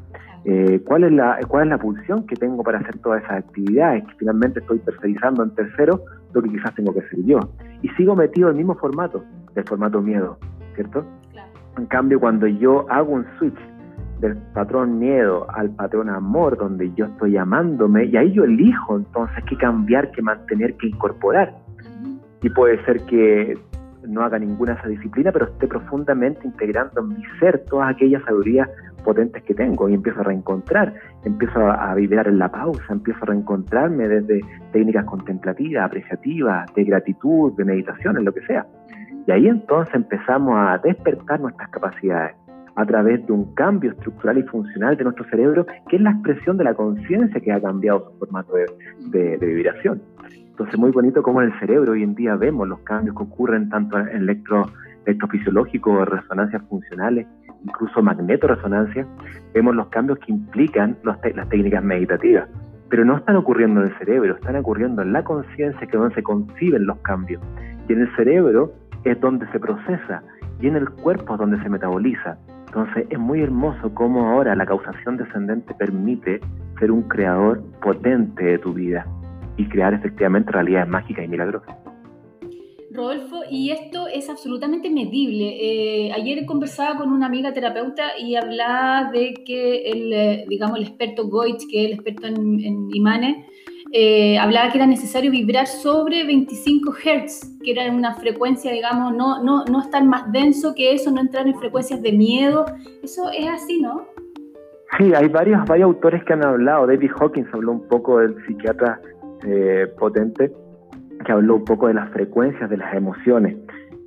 Eh, 0.46 0.82
¿cuál, 0.84 1.04
es 1.04 1.12
la, 1.12 1.40
¿Cuál 1.48 1.66
es 1.66 1.70
la 1.70 1.78
pulsión 1.78 2.26
que 2.26 2.36
tengo 2.36 2.64
para 2.64 2.80
hacer 2.80 2.98
todas 2.98 3.24
esas 3.24 3.38
actividades? 3.38 4.04
Que 4.06 4.16
finalmente 4.16 4.60
estoy 4.60 4.80
tercerizando 4.80 5.44
en 5.44 5.54
tercero 5.54 6.02
lo 6.34 6.42
que 6.42 6.50
quizás 6.50 6.74
tengo 6.74 6.92
que 6.94 7.02
hacer 7.02 7.24
yo. 7.24 7.40
Y 7.84 7.90
sigo 7.90 8.16
metido 8.16 8.48
en 8.48 8.54
el 8.54 8.58
mismo 8.58 8.76
formato, 8.76 9.24
el 9.54 9.64
formato 9.66 10.02
miedo, 10.02 10.40
¿cierto? 10.74 11.06
En 11.78 11.86
cambio, 11.88 12.20
cuando 12.20 12.48
yo 12.48 12.86
hago 12.90 13.14
un 13.14 13.26
switch 13.38 13.58
del 14.20 14.38
patrón 14.54 15.00
miedo 15.00 15.48
al 15.54 15.70
patrón 15.72 16.10
amor, 16.10 16.58
donde 16.58 16.94
yo 16.94 17.06
estoy 17.06 17.36
amándome, 17.38 18.06
y 18.06 18.16
ahí 18.16 18.32
yo 18.32 18.44
elijo 18.44 18.98
entonces 18.98 19.44
qué 19.50 19.58
cambiar, 19.58 20.12
qué 20.12 20.22
mantener, 20.22 20.76
qué 20.78 20.88
incorporar. 20.88 21.54
Y 22.42 22.50
puede 22.50 22.84
ser 22.86 23.02
que 23.06 23.58
no 24.08 24.22
haga 24.24 24.40
ninguna 24.40 24.74
esa 24.74 24.88
disciplina, 24.88 25.32
pero 25.32 25.46
esté 25.46 25.68
profundamente 25.68 26.46
integrando 26.46 27.02
en 27.02 27.10
mi 27.10 27.24
ser 27.40 27.64
todas 27.66 27.94
aquellas 27.94 28.24
sabidurías 28.24 28.70
potentes 29.04 29.44
que 29.44 29.54
tengo 29.54 29.90
y 29.90 29.94
empiezo 29.94 30.22
a 30.22 30.24
reencontrar, 30.24 30.94
empiezo 31.26 31.60
a, 31.60 31.94
vibrar 31.94 32.28
en 32.28 32.40
la 32.40 32.50
pausa, 32.50 32.86
empiezo 32.90 33.20
a 33.24 33.28
reencontrarme 33.28 34.08
desde 34.08 34.42
técnicas 34.72 35.06
contemplativas, 35.06 35.86
apreciativas, 35.86 36.74
de 36.74 36.84
gratitud, 36.86 37.54
de 37.58 37.66
meditación, 37.66 38.18
en 38.18 38.26
lo 38.26 38.34
que 38.34 38.42
sea. 38.46 38.66
Y 39.26 39.32
ahí 39.32 39.48
entonces 39.48 39.94
empezamos 39.96 40.56
a 40.58 40.78
despertar 40.80 41.40
nuestras 41.40 41.70
capacidades 41.70 42.36
a 42.76 42.86
través 42.86 43.26
de 43.26 43.34
un 43.34 43.54
cambio 43.54 43.92
estructural 43.92 44.38
y 44.38 44.44
funcional 44.44 44.98
de 44.98 45.04
nuestro 45.04 45.26
cerebro, 45.30 45.66
que 45.90 45.98
es 45.98 46.02
la 46.02 46.12
expresión 46.12 46.58
de 46.58 46.64
la 46.64 46.74
conciencia 46.74 47.40
que 47.40 47.52
ha 47.52 47.62
cambiado 47.62 48.12
su 48.12 48.20
formato 48.20 48.54
de, 49.12 49.38
vibración. 49.38 50.02
Entonces, 50.50 50.78
muy 50.78 50.92
bonito 50.92 51.22
cómo 51.24 51.42
en 51.42 51.52
el 51.52 51.60
cerebro 51.60 51.94
hoy 51.94 52.04
en 52.04 52.16
día 52.16 52.36
vemos 52.36 52.68
los 52.68 52.80
cambios 52.80 53.16
que 53.16 53.24
ocurren 53.24 53.70
tanto 53.70 53.98
en 53.98 54.08
electro, 54.10 54.66
electrofisiológicos, 55.06 56.08
resonancias 56.08 56.62
funcionales, 56.70 57.28
incluso 57.64 58.02
magneto-resonancia, 58.02 59.08
vemos 59.54 59.76
los 59.76 59.88
cambios 59.88 60.20
que 60.20 60.32
implican 60.32 60.98
las 61.04 61.20
técnicas 61.50 61.84
meditativas. 61.84 62.50
Pero 62.90 63.06
no 63.06 63.18
están 63.18 63.36
ocurriendo 63.36 63.82
en 63.82 63.88
el 63.88 63.98
cerebro, 63.98 64.36
están 64.36 64.56
ocurriendo 64.56 65.02
en 65.02 65.14
la 65.14 65.24
conciencia, 65.24 65.80
que 65.80 65.86
es 65.86 66.00
donde 66.00 66.14
se 66.14 66.22
conciben 66.22 66.86
los 66.86 66.98
cambios. 67.00 67.42
Y 67.88 67.94
en 67.94 68.02
el 68.02 68.16
cerebro 68.16 68.74
es 69.04 69.20
donde 69.20 69.48
se 69.52 69.60
procesa 69.60 70.24
y 70.60 70.68
en 70.68 70.76
el 70.76 70.90
cuerpo 70.90 71.34
es 71.34 71.40
donde 71.40 71.62
se 71.62 71.70
metaboliza. 71.70 72.38
Entonces 72.68 73.06
es 73.10 73.20
muy 73.20 73.42
hermoso 73.42 73.94
cómo 73.94 74.30
ahora 74.30 74.56
la 74.56 74.66
causación 74.66 75.18
descendente 75.18 75.74
permite 75.76 76.40
ser 76.80 76.92
un 76.92 77.04
creador 77.04 77.64
potente 77.82 78.44
de 78.44 78.58
tu 78.58 78.74
vida 78.74 79.06
y 79.58 79.68
crear 79.68 79.94
efectivamente 79.94 80.52
realidades 80.52 80.90
mágicas 80.90 81.26
y 81.26 81.28
milagrosas. 81.28 81.76
Rodolfo, 82.94 83.42
y 83.50 83.72
esto 83.72 84.08
es 84.08 84.30
absolutamente 84.30 84.90
medible. 84.90 85.58
Eh, 85.60 86.12
ayer 86.14 86.46
conversaba 86.46 86.98
con 86.98 87.12
una 87.12 87.26
amiga 87.26 87.52
terapeuta 87.52 88.18
y 88.20 88.36
hablaba 88.36 89.12
de 89.12 89.34
que 89.46 89.90
el, 89.90 90.14
eh, 90.14 90.46
digamos, 90.48 90.78
el 90.78 90.84
experto 90.84 91.28
Goethe, 91.28 91.66
que 91.70 91.82
es 91.82 91.86
el 91.88 91.94
experto 91.94 92.28
en, 92.28 92.60
en 92.60 92.90
imanes, 92.94 93.48
eh, 93.92 94.38
hablaba 94.38 94.72
que 94.72 94.78
era 94.78 94.88
necesario 94.88 95.32
vibrar 95.32 95.66
sobre 95.66 96.24
25 96.24 96.94
Hz, 96.94 97.60
que 97.64 97.72
era 97.72 97.92
una 97.92 98.16
frecuencia, 98.16 98.72
digamos, 98.72 99.16
no, 99.16 99.44
no, 99.44 99.66
no 99.66 99.82
estar 99.82 100.04
más 100.04 100.32
denso 100.32 100.74
que 100.76 100.94
eso, 100.94 101.12
no 101.12 101.22
entrar 101.22 101.48
en 101.48 101.56
frecuencias 101.56 102.02
de 102.02 102.12
miedo. 102.12 102.66
Eso 103.04 103.30
es 103.32 103.48
así, 103.48 103.82
¿no? 103.82 104.06
Sí, 104.98 105.12
hay 105.16 105.28
varios, 105.28 105.66
varios 105.66 105.88
autores 105.88 106.24
que 106.24 106.34
han 106.34 106.46
hablado. 106.46 106.86
David 106.86 107.10
Hawkins 107.20 107.48
habló 107.54 107.72
un 107.72 107.88
poco 107.88 108.20
del 108.20 108.36
psiquiatra 108.46 109.02
potente, 110.00 110.54
que 111.24 111.32
habló 111.32 111.56
un 111.56 111.66
poco 111.66 111.88
de 111.88 111.94
las 111.94 112.10
frecuencias 112.12 112.70
de 112.70 112.78
las 112.78 112.94
emociones. 112.94 113.58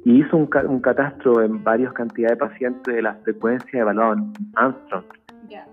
Y 0.05 0.21
hizo 0.21 0.37
un, 0.37 0.49
un 0.69 0.81
catastro 0.81 1.43
en 1.43 1.65
varias 1.65 1.93
cantidades 1.93 2.39
de 2.39 2.47
pacientes 2.47 2.95
de 2.95 3.03
las 3.03 3.21
frecuencias 3.25 3.75
evaluadas 3.75 4.19
en 4.19 4.33
Armstrong, 4.55 5.05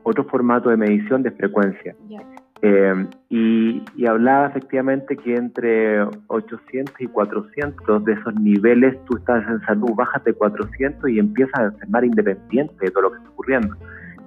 otro 0.03 0.23
formato 0.25 0.69
de 0.69 0.77
medición 0.77 1.21
de 1.23 1.32
frecuencia. 1.32 1.95
Eh, 2.65 3.08
y, 3.29 4.06
hablaba 4.08 4.47
efectivamente 4.47 5.17
que 5.17 5.36
entre 5.36 6.01
800 6.27 6.95
y 7.01 7.08
400 7.08 8.06
de 8.06 8.13
esos 8.13 8.34
niveles 8.36 8.95
tú 9.03 9.17
estás 9.17 9.45
en 9.49 9.60
salud, 9.65 9.91
bajas 9.95 10.23
de 10.23 10.34
400 10.34 11.10
y 11.10 11.19
empiezas 11.19 11.60
a 11.60 11.73
más 11.89 12.06
independiente 12.06 12.73
de 12.79 12.89
todo 12.89 13.03
lo 13.03 13.12
que 13.12 13.17
está 13.17 13.29
ocurriendo. 13.32 13.75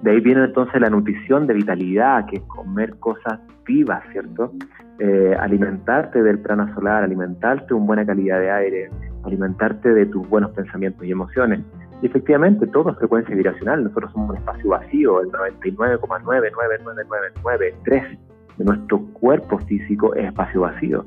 De 0.03 0.11
ahí 0.11 0.19
viene 0.19 0.43
entonces 0.43 0.79
la 0.79 0.91
nutrición 0.91 1.47
de 1.47 1.55
vitalidad, 1.55 2.27
que 2.27 2.35
es 2.35 2.43
comer 2.43 2.95
cosas 2.99 3.39
vivas, 3.65 4.03
¿cierto? 4.11 4.53
Eh, 4.99 5.35
alimentarte 5.39 6.23
del 6.23 6.39
prana 6.39 6.73
solar, 6.73 7.03
alimentarte 7.03 7.67
de 7.67 7.75
una 7.75 7.85
buena 7.85 8.03
calidad 8.05 8.39
de 8.39 8.49
aire, 8.49 8.89
alimentarte 9.23 9.93
de 9.93 10.07
tus 10.07 10.27
buenos 10.27 10.49
pensamientos 10.51 11.05
y 11.05 11.11
emociones. 11.11 11.59
Y 12.01 12.07
efectivamente, 12.07 12.65
todo 12.67 12.91
es 12.91 12.97
frecuencia 12.97 13.35
vibracional. 13.35 13.83
Nosotros 13.83 14.11
somos 14.11 14.31
un 14.31 14.37
espacio 14.37 14.71
vacío, 14.71 15.21
el 15.21 15.31
99,99993 15.31 18.17
de 18.57 18.65
nuestro 18.65 18.99
cuerpo 19.13 19.59
físico 19.59 20.15
es 20.15 20.25
espacio 20.25 20.61
vacío. 20.61 21.05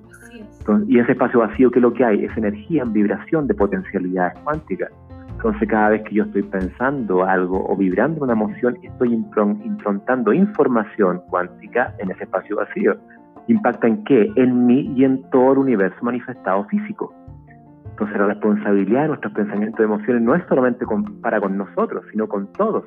y 0.86 1.00
ese 1.00 1.10
espacio 1.12 1.40
vacío, 1.40 1.70
¿qué 1.70 1.80
es 1.80 1.82
lo 1.82 1.92
que 1.92 2.04
hay? 2.04 2.24
Es 2.24 2.36
energía 2.36 2.82
en 2.82 2.92
vibración 2.92 3.48
de 3.48 3.54
potencialidades 3.54 4.38
cuánticas. 4.44 4.90
Entonces, 5.30 5.68
cada 5.68 5.88
vez 5.88 6.02
que 6.02 6.14
yo 6.14 6.24
estoy 6.24 6.42
pensando 6.42 7.24
algo 7.24 7.66
o 7.66 7.74
vibrando 7.74 8.22
una 8.22 8.34
emoción, 8.34 8.78
estoy 8.82 9.14
improntando 9.14 10.32
información 10.32 11.22
cuántica 11.28 11.94
en 11.98 12.10
ese 12.10 12.24
espacio 12.24 12.56
vacío. 12.56 12.96
¿Impacta 13.48 13.86
en 13.86 14.04
qué? 14.04 14.30
En 14.36 14.66
mí 14.66 14.92
y 14.96 15.04
en 15.04 15.22
todo 15.30 15.52
el 15.52 15.58
universo 15.58 15.96
manifestado 16.02 16.64
físico. 16.66 17.14
Entonces, 17.90 18.16
la 18.18 18.26
responsabilidad 18.26 19.02
de 19.02 19.08
nuestros 19.08 19.32
pensamientos 19.32 19.80
y 19.80 19.82
emociones 19.84 20.22
no 20.22 20.34
es 20.34 20.42
solamente 20.48 20.86
para 21.20 21.40
con 21.40 21.56
nosotros, 21.56 22.04
sino 22.10 22.28
con 22.28 22.50
todos. 22.52 22.84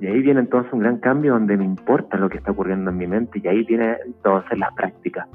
Y 0.00 0.06
ahí 0.06 0.20
viene 0.20 0.40
entonces 0.40 0.72
un 0.72 0.80
gran 0.80 0.98
cambio 0.98 1.32
donde 1.32 1.56
me 1.56 1.64
importa 1.64 2.16
lo 2.18 2.28
que 2.28 2.38
está 2.38 2.50
ocurriendo 2.50 2.90
en 2.90 2.98
mi 2.98 3.06
mente 3.06 3.40
y 3.42 3.48
ahí 3.48 3.64
viene 3.64 3.96
entonces 4.04 4.58
la 4.58 4.70
práctica. 4.76 5.26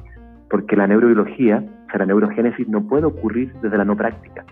Porque 0.49 0.75
la 0.75 0.87
neurobiología, 0.87 1.63
o 1.87 1.89
sea, 1.89 1.99
la 1.99 2.05
neurogénesis 2.05 2.67
no 2.67 2.85
puede 2.85 3.05
ocurrir 3.05 3.53
desde 3.61 3.77
la 3.77 3.85
no 3.85 3.95
práctica 3.95 4.45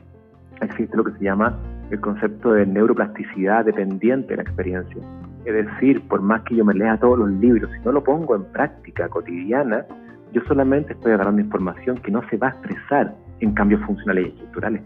existe 0.65 0.95
lo 0.95 1.03
que 1.03 1.11
se 1.13 1.23
llama 1.23 1.57
el 1.91 1.99
concepto 2.01 2.53
de 2.53 2.65
neuroplasticidad 2.65 3.65
dependiente 3.65 4.29
de 4.29 4.37
la 4.37 4.43
experiencia. 4.43 5.01
Es 5.47 5.53
decir, 5.53 6.01
por 6.09 6.21
más 6.21 6.43
que 6.43 6.57
yo 6.57 6.65
me 6.65 6.73
lea 6.73 6.97
todos 6.99 7.17
los 7.17 7.29
libros, 7.31 7.71
si 7.71 7.79
no 7.85 7.93
lo 7.93 8.03
pongo 8.03 8.35
en 8.35 8.43
práctica 8.51 9.07
cotidiana, 9.07 9.85
yo 10.33 10.41
solamente 10.47 10.91
estoy 10.91 11.13
agarrando 11.13 11.41
información 11.41 11.97
que 11.99 12.11
no 12.11 12.21
se 12.29 12.35
va 12.35 12.47
a 12.47 12.49
expresar 12.49 13.15
en 13.39 13.53
cambios 13.53 13.81
funcionales 13.85 14.25
y 14.25 14.29
estructurales. 14.29 14.81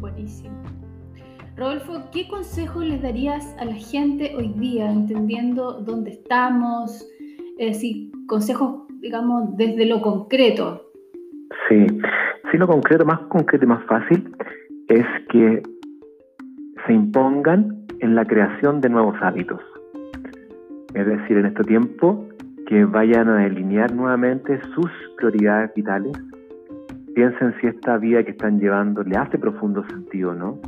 Buenísimo. 0.00 0.56
Rodolfo, 1.56 2.10
¿qué 2.10 2.26
consejos 2.26 2.84
les 2.84 3.00
darías 3.00 3.56
a 3.60 3.64
la 3.64 3.74
gente 3.74 4.34
hoy 4.36 4.54
día, 4.58 4.90
entendiendo 4.90 5.80
dónde 5.82 6.10
estamos? 6.10 7.06
Es 7.58 7.74
decir, 7.74 8.10
consejos, 8.26 8.88
digamos, 9.00 9.56
desde 9.56 9.86
lo 9.86 10.02
concreto. 10.02 10.82
Sí, 11.68 11.86
Sí, 12.50 12.58
lo 12.58 12.66
concreto, 12.66 13.04
más 13.04 13.20
concreto 13.28 13.64
y 13.64 13.68
más 13.68 13.84
fácil 13.84 14.34
es 14.88 15.06
que 15.28 15.62
se 16.86 16.92
impongan 16.92 17.79
en 18.00 18.14
la 18.14 18.24
creación 18.24 18.80
de 18.80 18.88
nuevos 18.88 19.16
hábitos. 19.20 19.60
Es 20.94 21.06
decir, 21.06 21.38
en 21.38 21.46
este 21.46 21.62
tiempo 21.64 22.28
que 22.66 22.84
vayan 22.84 23.28
a 23.28 23.36
delinear 23.36 23.92
nuevamente 23.94 24.60
sus 24.74 24.90
prioridades 25.16 25.72
vitales. 25.74 26.12
Piensen 27.14 27.54
si 27.60 27.66
esta 27.66 27.98
vida 27.98 28.22
que 28.22 28.30
están 28.32 28.60
llevando 28.60 29.02
le 29.02 29.16
hace 29.16 29.38
profundo 29.38 29.84
sentido, 29.88 30.34
¿no? 30.34 30.58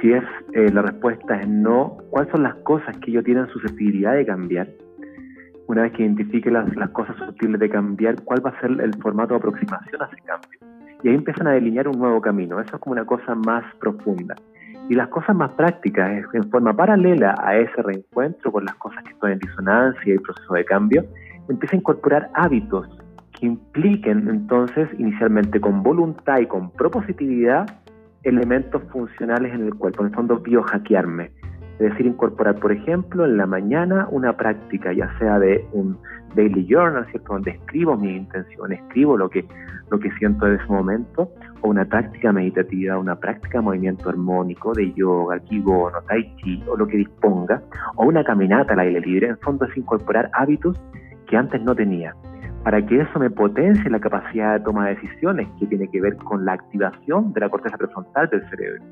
Si 0.00 0.12
es 0.12 0.24
eh, 0.52 0.70
la 0.72 0.82
respuesta 0.82 1.40
es 1.40 1.48
no, 1.48 1.96
¿cuáles 2.10 2.30
son 2.30 2.42
las 2.42 2.54
cosas 2.56 2.96
que 2.98 3.10
ellos 3.10 3.24
tienen 3.24 3.46
susceptibilidad 3.48 4.14
de 4.14 4.26
cambiar? 4.26 4.68
Una 5.66 5.82
vez 5.82 5.92
que 5.92 6.02
identifique 6.02 6.50
las, 6.50 6.74
las 6.76 6.90
cosas 6.90 7.16
susceptibles 7.16 7.60
de 7.60 7.70
cambiar, 7.70 8.22
¿cuál 8.22 8.44
va 8.44 8.50
a 8.50 8.60
ser 8.60 8.70
el 8.80 8.94
formato 9.00 9.34
de 9.34 9.38
aproximación 9.38 10.02
a 10.02 10.06
ese 10.06 10.16
cambio? 10.26 10.74
y 11.04 11.08
ahí 11.08 11.14
empiezan 11.14 11.46
a 11.46 11.52
delinear 11.52 11.86
un 11.86 11.98
nuevo 11.98 12.20
camino. 12.20 12.58
Eso 12.60 12.76
es 12.76 12.80
como 12.80 12.92
una 12.92 13.04
cosa 13.04 13.34
más 13.34 13.62
profunda. 13.76 14.34
Y 14.88 14.94
las 14.94 15.08
cosas 15.08 15.34
más 15.34 15.50
prácticas, 15.52 16.24
en 16.32 16.50
forma 16.50 16.74
paralela 16.74 17.34
a 17.42 17.56
ese 17.56 17.82
reencuentro 17.82 18.52
con 18.52 18.64
las 18.64 18.74
cosas 18.76 19.02
que 19.04 19.12
están 19.12 19.32
en 19.32 19.38
disonancia 19.38 20.02
y 20.04 20.10
el 20.10 20.20
proceso 20.20 20.54
de 20.54 20.64
cambio, 20.64 21.04
empieza 21.48 21.74
a 21.74 21.78
incorporar 21.78 22.30
hábitos 22.34 22.86
que 23.32 23.46
impliquen 23.46 24.28
entonces 24.28 24.88
inicialmente 24.98 25.60
con 25.60 25.82
voluntad 25.82 26.38
y 26.38 26.46
con 26.46 26.70
propositividad 26.70 27.66
elementos 28.22 28.82
funcionales 28.90 29.54
en 29.54 29.66
el 29.66 29.74
cuerpo, 29.74 30.02
en 30.02 30.08
el 30.08 30.14
fondo 30.14 30.38
biohackearme. 30.38 31.30
Es 31.78 31.90
decir, 31.90 32.06
incorporar, 32.06 32.54
por 32.60 32.72
ejemplo, 32.72 33.24
en 33.24 33.36
la 33.36 33.46
mañana 33.46 34.06
una 34.10 34.36
práctica, 34.36 34.92
ya 34.92 35.10
sea 35.18 35.38
de 35.38 35.66
un 35.72 35.98
daily 36.36 36.66
journal, 36.68 37.06
¿cierto? 37.10 37.32
Donde 37.32 37.50
escribo 37.52 37.96
mi 37.96 38.16
intención, 38.16 38.72
escribo 38.72 39.16
lo 39.16 39.28
que, 39.28 39.44
lo 39.90 39.98
que 39.98 40.10
siento 40.12 40.46
en 40.46 40.54
ese 40.54 40.66
momento, 40.66 41.30
o 41.64 41.68
una 41.70 41.86
práctica 41.86 42.30
meditativa, 42.30 42.98
una 42.98 43.16
práctica 43.16 43.58
de 43.58 43.64
movimiento 43.64 44.10
armónico 44.10 44.74
de 44.74 44.92
yoga, 44.92 45.38
kigono, 45.40 46.02
tai 46.06 46.36
chi, 46.36 46.62
o 46.68 46.76
lo 46.76 46.86
que 46.86 46.98
disponga, 46.98 47.62
o 47.96 48.04
una 48.04 48.22
caminata 48.22 48.74
al 48.74 48.80
aire 48.80 49.00
libre. 49.00 49.28
En 49.28 49.38
fondo 49.38 49.64
es 49.64 49.74
incorporar 49.74 50.30
hábitos 50.34 50.78
que 51.26 51.38
antes 51.38 51.62
no 51.62 51.74
tenía, 51.74 52.14
para 52.64 52.84
que 52.84 53.00
eso 53.00 53.18
me 53.18 53.30
potencie 53.30 53.90
la 53.90 53.98
capacidad 53.98 54.58
de 54.58 54.64
toma 54.64 54.88
de 54.88 54.96
decisiones, 54.96 55.48
que 55.58 55.66
tiene 55.66 55.88
que 55.88 56.02
ver 56.02 56.16
con 56.16 56.44
la 56.44 56.52
activación 56.52 57.32
de 57.32 57.40
la 57.40 57.48
corteza 57.48 57.78
prefrontal 57.78 58.28
del 58.28 58.46
cerebro. 58.50 58.84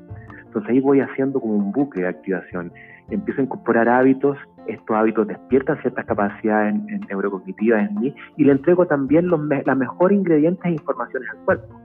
Entonces 0.43 0.71
ahí 0.71 0.79
voy 0.79 0.99
haciendo 0.99 1.39
como 1.39 1.53
un 1.53 1.71
bucle 1.71 2.01
de 2.01 2.07
activación. 2.07 2.71
Empiezo 3.11 3.41
a 3.41 3.43
incorporar 3.43 3.87
hábitos, 3.87 4.35
estos 4.65 4.95
hábitos 4.95 5.27
despiertan 5.27 5.79
ciertas 5.81 6.05
capacidades 6.05 6.73
neurocognitivas 7.07 7.87
en 7.87 7.99
mí 7.99 8.15
y 8.37 8.45
le 8.45 8.53
entrego 8.53 8.87
también 8.87 9.27
los 9.27 9.39
las 9.65 9.77
mejores 9.77 10.17
ingredientes 10.17 10.65
e 10.65 10.71
informaciones 10.71 11.29
al 11.29 11.37
cuerpo, 11.45 11.82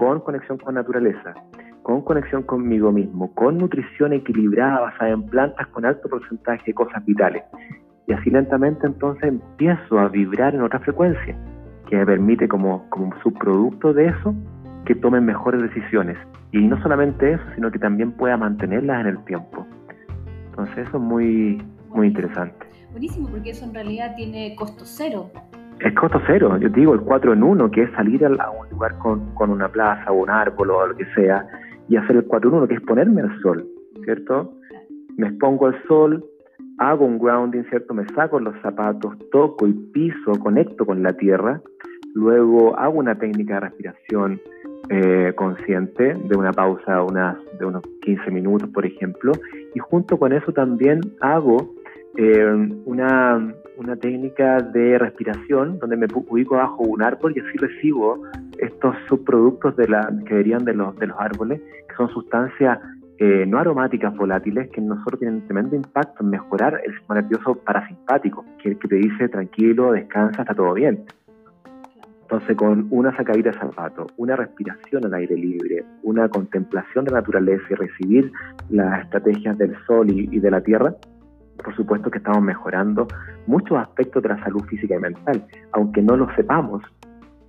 con 0.00 0.18
conexión 0.20 0.56
con 0.56 0.76
naturaleza, 0.76 1.34
con 1.82 2.00
conexión 2.00 2.42
conmigo 2.44 2.90
mismo, 2.90 3.34
con 3.34 3.58
nutrición 3.58 4.14
equilibrada 4.14 4.80
basada 4.80 5.10
en 5.10 5.24
plantas 5.24 5.66
con 5.66 5.84
alto 5.84 6.08
porcentaje 6.08 6.62
de 6.68 6.72
cosas 6.72 7.04
vitales. 7.04 7.42
Y 8.06 8.14
así 8.14 8.30
lentamente 8.30 8.86
entonces 8.86 9.24
empiezo 9.24 9.98
a 9.98 10.08
vibrar 10.08 10.54
en 10.54 10.62
otra 10.62 10.78
frecuencia, 10.80 11.36
que 11.86 11.96
me 11.96 12.06
permite 12.06 12.48
como, 12.48 12.88
como 12.88 13.14
subproducto 13.22 13.92
de 13.92 14.06
eso 14.06 14.34
que 14.86 14.94
tomen 14.94 15.26
mejores 15.26 15.60
decisiones 15.60 16.16
y 16.50 16.66
no 16.66 16.80
solamente 16.80 17.34
eso, 17.34 17.44
sino 17.54 17.70
que 17.70 17.78
también 17.78 18.12
pueda 18.12 18.38
mantenerlas 18.38 19.02
en 19.02 19.06
el 19.08 19.24
tiempo. 19.26 19.66
Entonces 20.46 20.88
eso 20.88 20.96
es 20.96 21.02
muy, 21.02 21.62
muy 21.90 22.06
interesante. 22.06 22.66
Buenísimo, 22.92 23.28
porque 23.28 23.50
eso 23.50 23.66
en 23.66 23.74
realidad 23.74 24.14
tiene 24.16 24.56
costo 24.56 24.84
cero. 24.86 25.30
Es 25.80 25.94
costo 25.94 26.20
cero, 26.26 26.58
yo 26.58 26.68
digo 26.68 26.92
el 26.92 27.00
4 27.00 27.32
en 27.32 27.42
1, 27.42 27.70
que 27.70 27.82
es 27.84 27.92
salir 27.92 28.24
a 28.24 28.50
un 28.50 28.68
lugar 28.70 28.98
con, 28.98 29.34
con 29.34 29.50
una 29.50 29.68
plaza 29.68 30.12
o 30.12 30.22
un 30.22 30.28
árbol 30.30 30.70
o 30.70 30.86
lo 30.86 30.96
que 30.96 31.06
sea, 31.14 31.46
y 31.88 31.96
hacer 31.96 32.16
el 32.16 32.24
4 32.24 32.50
en 32.50 32.56
1, 32.56 32.68
que 32.68 32.74
es 32.74 32.80
ponerme 32.82 33.22
al 33.22 33.40
sol, 33.40 33.66
¿cierto? 34.04 34.52
Me 35.16 35.28
expongo 35.28 35.68
al 35.68 35.82
sol, 35.88 36.22
hago 36.78 37.06
un 37.06 37.18
grounding, 37.18 37.64
¿cierto? 37.70 37.94
Me 37.94 38.06
saco 38.14 38.38
los 38.40 38.54
zapatos, 38.60 39.16
toco 39.30 39.66
y 39.66 39.72
piso, 39.72 40.32
conecto 40.38 40.84
con 40.84 41.02
la 41.02 41.14
tierra, 41.14 41.62
luego 42.14 42.78
hago 42.78 42.98
una 42.98 43.14
técnica 43.14 43.54
de 43.54 43.60
respiración, 43.60 44.40
eh, 44.90 45.32
consciente 45.36 46.14
de 46.14 46.36
una 46.36 46.52
pausa 46.52 46.96
de 47.58 47.64
unos 47.64 47.82
15 48.02 48.30
minutos, 48.30 48.68
por 48.70 48.84
ejemplo, 48.84 49.32
y 49.74 49.78
junto 49.78 50.18
con 50.18 50.32
eso 50.32 50.52
también 50.52 51.00
hago 51.20 51.74
eh, 52.16 52.68
una, 52.84 53.54
una, 53.80 53.96
técnica 53.96 54.60
de 54.60 54.98
respiración 54.98 55.78
donde 55.78 55.96
me 55.96 56.06
ubico 56.12 56.56
bajo 56.56 56.82
un 56.82 57.02
árbol 57.02 57.32
y 57.36 57.40
así 57.40 57.56
recibo 57.58 58.22
estos 58.58 58.94
subproductos 59.08 59.76
de 59.76 59.88
la, 59.88 60.12
que 60.26 60.34
verían 60.34 60.64
de 60.64 60.74
los, 60.74 60.96
de 60.96 61.06
los 61.06 61.18
árboles, 61.18 61.60
que 61.88 61.94
son 61.96 62.08
sustancias 62.10 62.78
eh, 63.18 63.44
no 63.46 63.58
aromáticas 63.58 64.14
volátiles 64.16 64.70
que 64.70 64.80
nosotros 64.80 65.20
tienen 65.20 65.44
tremendo 65.46 65.76
impacto 65.76 66.22
en 66.22 66.30
mejorar 66.30 66.80
el 66.84 66.92
sistema 66.92 67.20
nervioso 67.20 67.54
parasimpático, 67.54 68.44
que, 68.62 68.76
que 68.76 68.88
te 68.88 68.96
dice 68.96 69.28
tranquilo, 69.28 69.92
descansa, 69.92 70.42
está 70.42 70.54
todo 70.54 70.72
bien. 70.74 71.04
Entonces, 72.30 72.56
con 72.56 72.86
una 72.90 73.14
sacadita 73.16 73.50
de 73.50 73.58
zapato, 73.58 74.06
una 74.16 74.36
respiración 74.36 75.04
al 75.04 75.14
aire 75.14 75.34
libre, 75.34 75.84
una 76.04 76.28
contemplación 76.28 77.04
de 77.04 77.10
la 77.10 77.18
naturaleza 77.18 77.64
y 77.70 77.74
recibir 77.74 78.32
las 78.68 79.02
estrategias 79.02 79.58
del 79.58 79.74
sol 79.84 80.08
y, 80.08 80.38
de 80.38 80.48
la 80.48 80.60
tierra, 80.60 80.94
por 81.62 81.74
supuesto 81.76 82.10
que 82.10 82.18
estamos 82.18 82.42
mejorando 82.42 83.06
muchos 83.46 83.78
aspectos 83.78 84.22
de 84.22 84.30
la 84.30 84.42
salud 84.42 84.62
física 84.64 84.96
y 84.96 84.98
mental. 84.98 85.44
Aunque 85.72 86.02
no 86.02 86.16
lo 86.16 86.32
sepamos, 86.34 86.82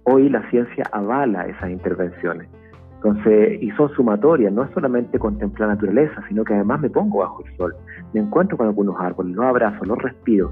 hoy 0.03 0.29
la 0.29 0.47
ciencia 0.49 0.83
avala 0.91 1.47
esas 1.47 1.69
intervenciones. 1.69 2.47
Entonces, 2.95 3.61
y 3.61 3.71
son 3.71 3.89
sumatorias, 3.89 4.53
no 4.53 4.63
es 4.63 4.71
solamente 4.71 5.17
contemplar 5.17 5.69
la 5.69 5.75
naturaleza, 5.75 6.23
sino 6.27 6.43
que 6.43 6.53
además 6.53 6.81
me 6.81 6.89
pongo 6.89 7.19
bajo 7.19 7.43
el 7.43 7.57
sol, 7.57 7.75
me 8.13 8.21
encuentro 8.21 8.57
con 8.57 8.67
algunos 8.67 8.95
árboles, 8.99 9.35
los 9.35 9.45
abrazo, 9.45 9.85
los 9.85 9.97
respiro, 9.97 10.51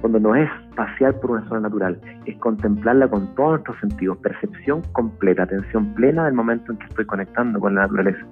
cuando 0.00 0.18
no 0.18 0.34
es 0.34 0.48
pasear 0.76 1.20
por 1.20 1.32
una 1.32 1.46
zona 1.48 1.60
natural, 1.60 2.00
es 2.24 2.36
contemplarla 2.38 3.08
con 3.08 3.34
todos 3.34 3.50
nuestros 3.50 3.78
sentidos, 3.80 4.16
percepción 4.18 4.80
completa, 4.92 5.42
atención 5.42 5.94
plena 5.94 6.24
del 6.24 6.34
momento 6.34 6.72
en 6.72 6.78
que 6.78 6.86
estoy 6.86 7.04
conectando 7.04 7.60
con 7.60 7.74
la 7.74 7.82
naturaleza. 7.82 8.26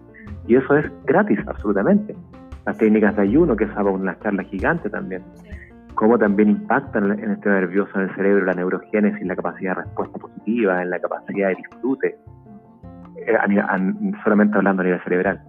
Y 0.47 0.57
eso 0.57 0.77
es 0.77 0.91
gratis, 1.05 1.39
absolutamente. 1.47 2.17
Las 2.69 2.77
técnicas 2.77 3.17
de 3.17 3.23
ayuno, 3.23 3.57
que 3.57 3.65
es 3.65 3.71
una 3.79 4.19
charla 4.19 4.43
gigante 4.43 4.91
también, 4.91 5.23
cómo 5.95 6.19
también 6.19 6.51
impactan 6.51 7.19
en 7.19 7.31
este 7.31 7.49
nervioso 7.49 7.91
en 7.95 8.03
el 8.03 8.15
cerebro 8.15 8.45
la 8.45 8.53
neurogénesis, 8.53 9.27
la 9.27 9.37
capacidad 9.37 9.75
de 9.75 9.85
respuesta 9.85 10.19
positiva, 10.19 10.83
en 10.83 10.91
la 10.91 11.01
capacidad 11.01 11.49
de 11.49 11.55
disfrute, 11.55 12.19
eh, 13.27 13.39
solamente 14.23 14.59
hablando 14.59 14.83
a 14.83 14.85
nivel 14.85 15.03
cerebral. 15.03 15.41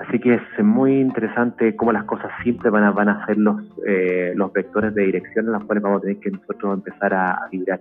Así 0.00 0.18
que 0.18 0.36
es 0.36 0.64
muy 0.64 0.98
interesante 0.98 1.76
cómo 1.76 1.92
las 1.92 2.04
cosas 2.04 2.30
simples 2.42 2.72
van 2.72 2.84
a, 2.84 2.90
van 2.90 3.10
a 3.10 3.26
ser 3.26 3.36
los, 3.36 3.62
eh, 3.86 4.32
los 4.34 4.50
vectores 4.50 4.94
de 4.94 5.02
dirección 5.02 5.44
en 5.44 5.52
los 5.52 5.64
cuales 5.64 5.82
vamos 5.82 5.98
a 5.98 6.00
tener 6.04 6.20
que 6.20 6.30
nosotros 6.30 6.72
empezar 6.72 7.12
a, 7.12 7.38
vibrar. 7.52 7.80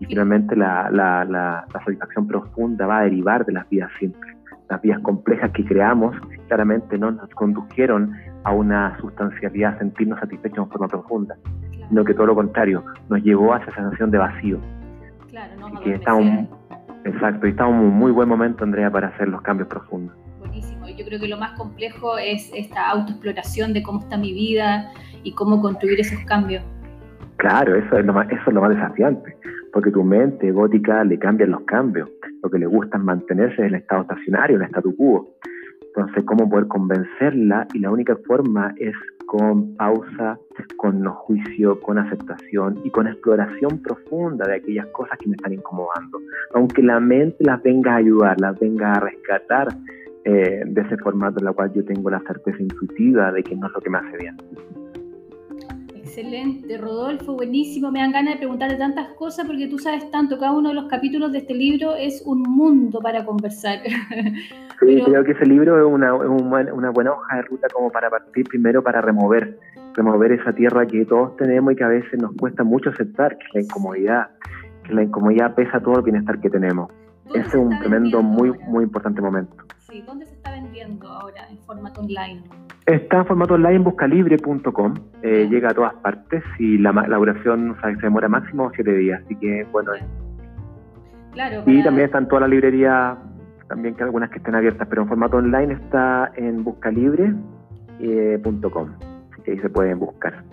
Y 0.00 0.06
finalmente 0.06 0.56
la, 0.56 0.90
la, 0.90 1.24
la, 1.24 1.64
satisfacción 1.72 2.26
profunda 2.26 2.84
va 2.84 2.98
a 2.98 3.02
derivar 3.04 3.46
de 3.46 3.52
las 3.52 3.68
vidas 3.68 3.92
simples, 4.00 4.35
las 4.68 4.80
vías 4.82 4.98
complejas 5.00 5.50
que 5.52 5.64
creamos 5.64 6.16
claramente 6.48 6.98
no 6.98 7.10
nos 7.10 7.28
condujeron 7.30 8.12
a 8.44 8.52
una 8.52 8.96
sustancialidad, 9.00 9.78
sentirnos 9.78 10.20
satisfechos 10.20 10.58
en 10.58 10.70
forma 10.70 10.88
profunda, 10.88 11.36
sino 11.88 12.04
que 12.04 12.14
todo 12.14 12.26
lo 12.26 12.34
contrario, 12.34 12.84
nos 13.08 13.22
llevó 13.22 13.54
a 13.54 13.58
esa 13.58 13.74
sensación 13.74 14.10
de 14.10 14.18
vacío. 14.18 14.58
Claro, 15.30 15.52
no, 15.58 15.80
que 15.80 15.94
estamos, 15.94 16.48
exacto, 17.04 17.46
y 17.46 17.50
estamos 17.50 17.74
en 17.74 17.80
un 17.88 17.94
muy 17.94 18.12
buen 18.12 18.28
momento, 18.28 18.64
Andrea, 18.64 18.90
para 18.90 19.08
hacer 19.08 19.28
los 19.28 19.42
cambios 19.42 19.68
profundos. 19.68 20.16
Buenísimo, 20.38 20.86
yo 20.88 21.04
creo 21.04 21.20
que 21.20 21.28
lo 21.28 21.36
más 21.36 21.52
complejo 21.52 22.18
es 22.18 22.50
esta 22.54 22.90
autoexploración 22.90 23.72
de 23.72 23.82
cómo 23.82 24.00
está 24.00 24.16
mi 24.16 24.32
vida 24.32 24.90
y 25.22 25.32
cómo 25.32 25.60
construir 25.60 26.00
esos 26.00 26.18
cambios. 26.24 26.62
Claro, 27.36 27.74
eso 27.74 27.98
es 27.98 28.06
lo 28.06 28.12
más, 28.12 28.30
eso 28.30 28.42
es 28.46 28.54
lo 28.54 28.62
más 28.62 28.70
desafiante, 28.70 29.36
porque 29.72 29.90
tu 29.90 30.02
mente 30.02 30.50
gótica 30.52 31.04
le 31.04 31.18
cambian 31.18 31.50
los 31.50 31.62
cambios. 31.62 32.08
Que 32.50 32.58
le 32.58 32.66
gusta 32.66 32.98
mantenerse 32.98 33.62
en 33.62 33.68
el 33.68 33.74
estado 33.76 34.02
estacionario, 34.02 34.56
en 34.56 34.62
el 34.62 34.68
statu 34.68 34.94
quo. 34.96 35.36
Entonces, 35.96 36.24
¿cómo 36.24 36.48
poder 36.48 36.68
convencerla? 36.68 37.66
Y 37.72 37.78
la 37.78 37.90
única 37.90 38.16
forma 38.26 38.74
es 38.76 38.94
con 39.26 39.74
pausa, 39.76 40.38
con 40.76 41.00
no 41.00 41.14
juicio, 41.14 41.80
con 41.80 41.98
aceptación 41.98 42.80
y 42.84 42.90
con 42.90 43.08
exploración 43.08 43.80
profunda 43.82 44.46
de 44.46 44.56
aquellas 44.56 44.86
cosas 44.88 45.18
que 45.18 45.28
me 45.28 45.36
están 45.36 45.52
incomodando. 45.52 46.20
Aunque 46.54 46.82
la 46.82 47.00
mente 47.00 47.36
las 47.40 47.62
venga 47.62 47.94
a 47.94 47.96
ayudar, 47.96 48.40
las 48.40 48.58
venga 48.60 48.92
a 48.92 49.00
rescatar 49.00 49.68
eh, 50.24 50.62
de 50.66 50.80
ese 50.80 50.96
formato 50.98 51.40
en 51.40 51.48
el 51.48 51.54
cual 51.54 51.72
yo 51.72 51.84
tengo 51.84 52.10
la 52.10 52.20
certeza 52.20 52.60
intuitiva 52.60 53.32
de 53.32 53.42
que 53.42 53.56
no 53.56 53.66
es 53.66 53.72
lo 53.72 53.80
que 53.80 53.90
me 53.90 53.98
hace 53.98 54.16
bien. 54.18 54.36
Excelente, 56.16 56.78
Rodolfo, 56.78 57.34
buenísimo. 57.34 57.92
Me 57.92 57.98
dan 57.98 58.10
ganas 58.10 58.32
de 58.32 58.38
preguntarte 58.38 58.76
tantas 58.76 59.08
cosas 59.18 59.46
porque 59.46 59.68
tú 59.68 59.78
sabes 59.78 60.10
tanto. 60.10 60.38
Cada 60.38 60.52
uno 60.52 60.70
de 60.70 60.74
los 60.74 60.86
capítulos 60.86 61.30
de 61.30 61.40
este 61.40 61.52
libro 61.52 61.94
es 61.94 62.22
un 62.24 62.40
mundo 62.40 63.00
para 63.02 63.22
conversar. 63.26 63.80
Sí, 64.80 65.02
creo 65.04 65.24
que 65.24 65.32
ese 65.32 65.44
libro 65.44 65.78
es 65.78 65.84
una, 65.84 66.14
una, 66.14 66.88
buena 66.90 67.12
hoja 67.12 67.36
de 67.36 67.42
ruta 67.42 67.68
como 67.70 67.90
para 67.90 68.08
partir 68.08 68.46
primero 68.48 68.82
para 68.82 69.02
remover, 69.02 69.58
remover 69.92 70.32
esa 70.32 70.54
tierra 70.54 70.86
que 70.86 71.04
todos 71.04 71.36
tenemos 71.36 71.74
y 71.74 71.76
que 71.76 71.84
a 71.84 71.88
veces 71.88 72.18
nos 72.18 72.32
cuesta 72.32 72.64
mucho 72.64 72.88
aceptar, 72.88 73.36
que 73.36 73.44
es 73.44 73.54
la 73.54 73.60
incomodidad, 73.60 74.30
que 74.84 74.94
la 74.94 75.02
incomodidad 75.02 75.54
pesa 75.54 75.80
todo 75.80 75.98
el 75.98 76.02
bienestar 76.02 76.40
que 76.40 76.48
tenemos. 76.48 76.90
Es 77.34 77.52
un 77.54 77.78
tremendo, 77.78 78.22
muy, 78.22 78.52
muy 78.66 78.84
importante 78.84 79.20
momento. 79.20 79.54
Sí, 79.88 80.02
¿dónde 80.06 80.26
se 80.26 80.34
está 80.34 80.52
vendiendo 80.52 81.08
ahora 81.08 81.48
en 81.50 81.58
formato 81.58 82.00
online? 82.00 82.44
Está 82.86 83.18
en 83.18 83.26
formato 83.26 83.54
online 83.54 83.76
en 83.76 83.84
buscalibre.com, 83.84 84.94
eh, 85.22 85.46
llega 85.50 85.70
a 85.70 85.74
todas 85.74 85.94
partes 85.94 86.42
y 86.58 86.78
la 86.78 86.90
elaboración 86.90 87.76
se 87.82 87.96
demora 88.00 88.28
máximo 88.28 88.70
siete 88.74 88.92
días, 88.92 89.22
así 89.24 89.34
que 89.36 89.66
bueno. 89.72 89.92
Claro, 91.32 91.62
Y 91.66 91.82
también 91.82 92.06
están 92.06 92.28
todas 92.28 92.42
las 92.42 92.50
librerías, 92.50 93.18
también 93.68 93.96
que 93.96 94.04
algunas 94.04 94.30
que 94.30 94.38
estén 94.38 94.54
abiertas, 94.54 94.86
pero 94.88 95.02
en 95.02 95.08
formato 95.08 95.38
online 95.38 95.74
está 95.74 96.30
en 96.36 96.62
buscalibre.com, 96.62 98.90
así 99.32 99.42
que 99.42 99.50
ahí 99.50 99.58
se 99.58 99.68
pueden 99.68 99.98
buscar. 99.98 100.44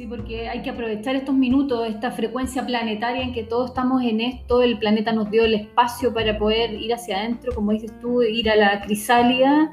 Sí, 0.00 0.06
porque 0.06 0.48
hay 0.48 0.62
que 0.62 0.70
aprovechar 0.70 1.14
estos 1.14 1.34
minutos, 1.34 1.86
esta 1.86 2.10
frecuencia 2.10 2.64
planetaria 2.64 3.22
en 3.22 3.34
que 3.34 3.44
todos 3.44 3.68
estamos 3.68 4.02
en 4.02 4.22
esto, 4.22 4.62
el 4.62 4.78
planeta 4.78 5.12
nos 5.12 5.30
dio 5.30 5.44
el 5.44 5.52
espacio 5.52 6.14
para 6.14 6.38
poder 6.38 6.72
ir 6.72 6.94
hacia 6.94 7.18
adentro, 7.18 7.52
como 7.54 7.72
dices 7.72 7.92
tú, 8.00 8.22
ir 8.22 8.48
a 8.48 8.56
la 8.56 8.80
crisálida 8.80 9.70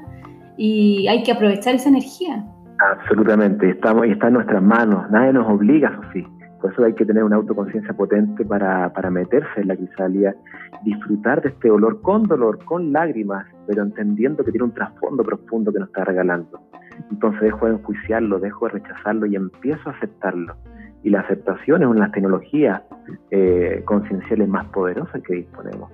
y 0.58 1.08
hay 1.08 1.22
que 1.22 1.32
aprovechar 1.32 1.76
esa 1.76 1.88
energía. 1.88 2.44
Absolutamente, 2.78 3.70
estamos 3.70 4.04
está 4.04 4.26
en 4.26 4.34
nuestras 4.34 4.62
manos, 4.62 5.10
nadie 5.10 5.32
nos 5.32 5.48
obliga, 5.48 5.96
Sofía. 5.96 6.28
Por 6.60 6.72
eso 6.72 6.84
hay 6.84 6.92
que 6.92 7.06
tener 7.06 7.24
una 7.24 7.36
autoconciencia 7.36 7.94
potente 7.94 8.44
para, 8.44 8.92
para 8.92 9.10
meterse 9.10 9.62
en 9.62 9.68
la 9.68 9.76
crisálida, 9.76 10.34
disfrutar 10.84 11.40
de 11.40 11.48
este 11.48 11.70
olor 11.70 12.02
con 12.02 12.24
dolor, 12.24 12.62
con 12.66 12.92
lágrimas, 12.92 13.46
pero 13.66 13.82
entendiendo 13.82 14.44
que 14.44 14.50
tiene 14.50 14.64
un 14.64 14.74
trasfondo 14.74 15.22
profundo 15.22 15.72
que 15.72 15.78
nos 15.78 15.88
está 15.88 16.04
regalando. 16.04 16.60
Entonces 17.10 17.40
dejo 17.40 17.66
de 17.66 17.72
enjuiciarlo, 17.72 18.38
dejo 18.38 18.66
de 18.66 18.72
rechazarlo 18.72 19.26
y 19.26 19.36
empiezo 19.36 19.88
a 19.88 19.92
aceptarlo. 19.92 20.54
Y 21.02 21.10
la 21.10 21.20
aceptación 21.20 21.82
es 21.82 21.88
una 21.88 21.94
de 21.94 22.06
las 22.06 22.12
tecnologías 22.12 22.82
eh, 23.30 23.82
concienciales 23.84 24.48
más 24.48 24.66
poderosas 24.66 25.22
que 25.22 25.34
disponemos. 25.34 25.90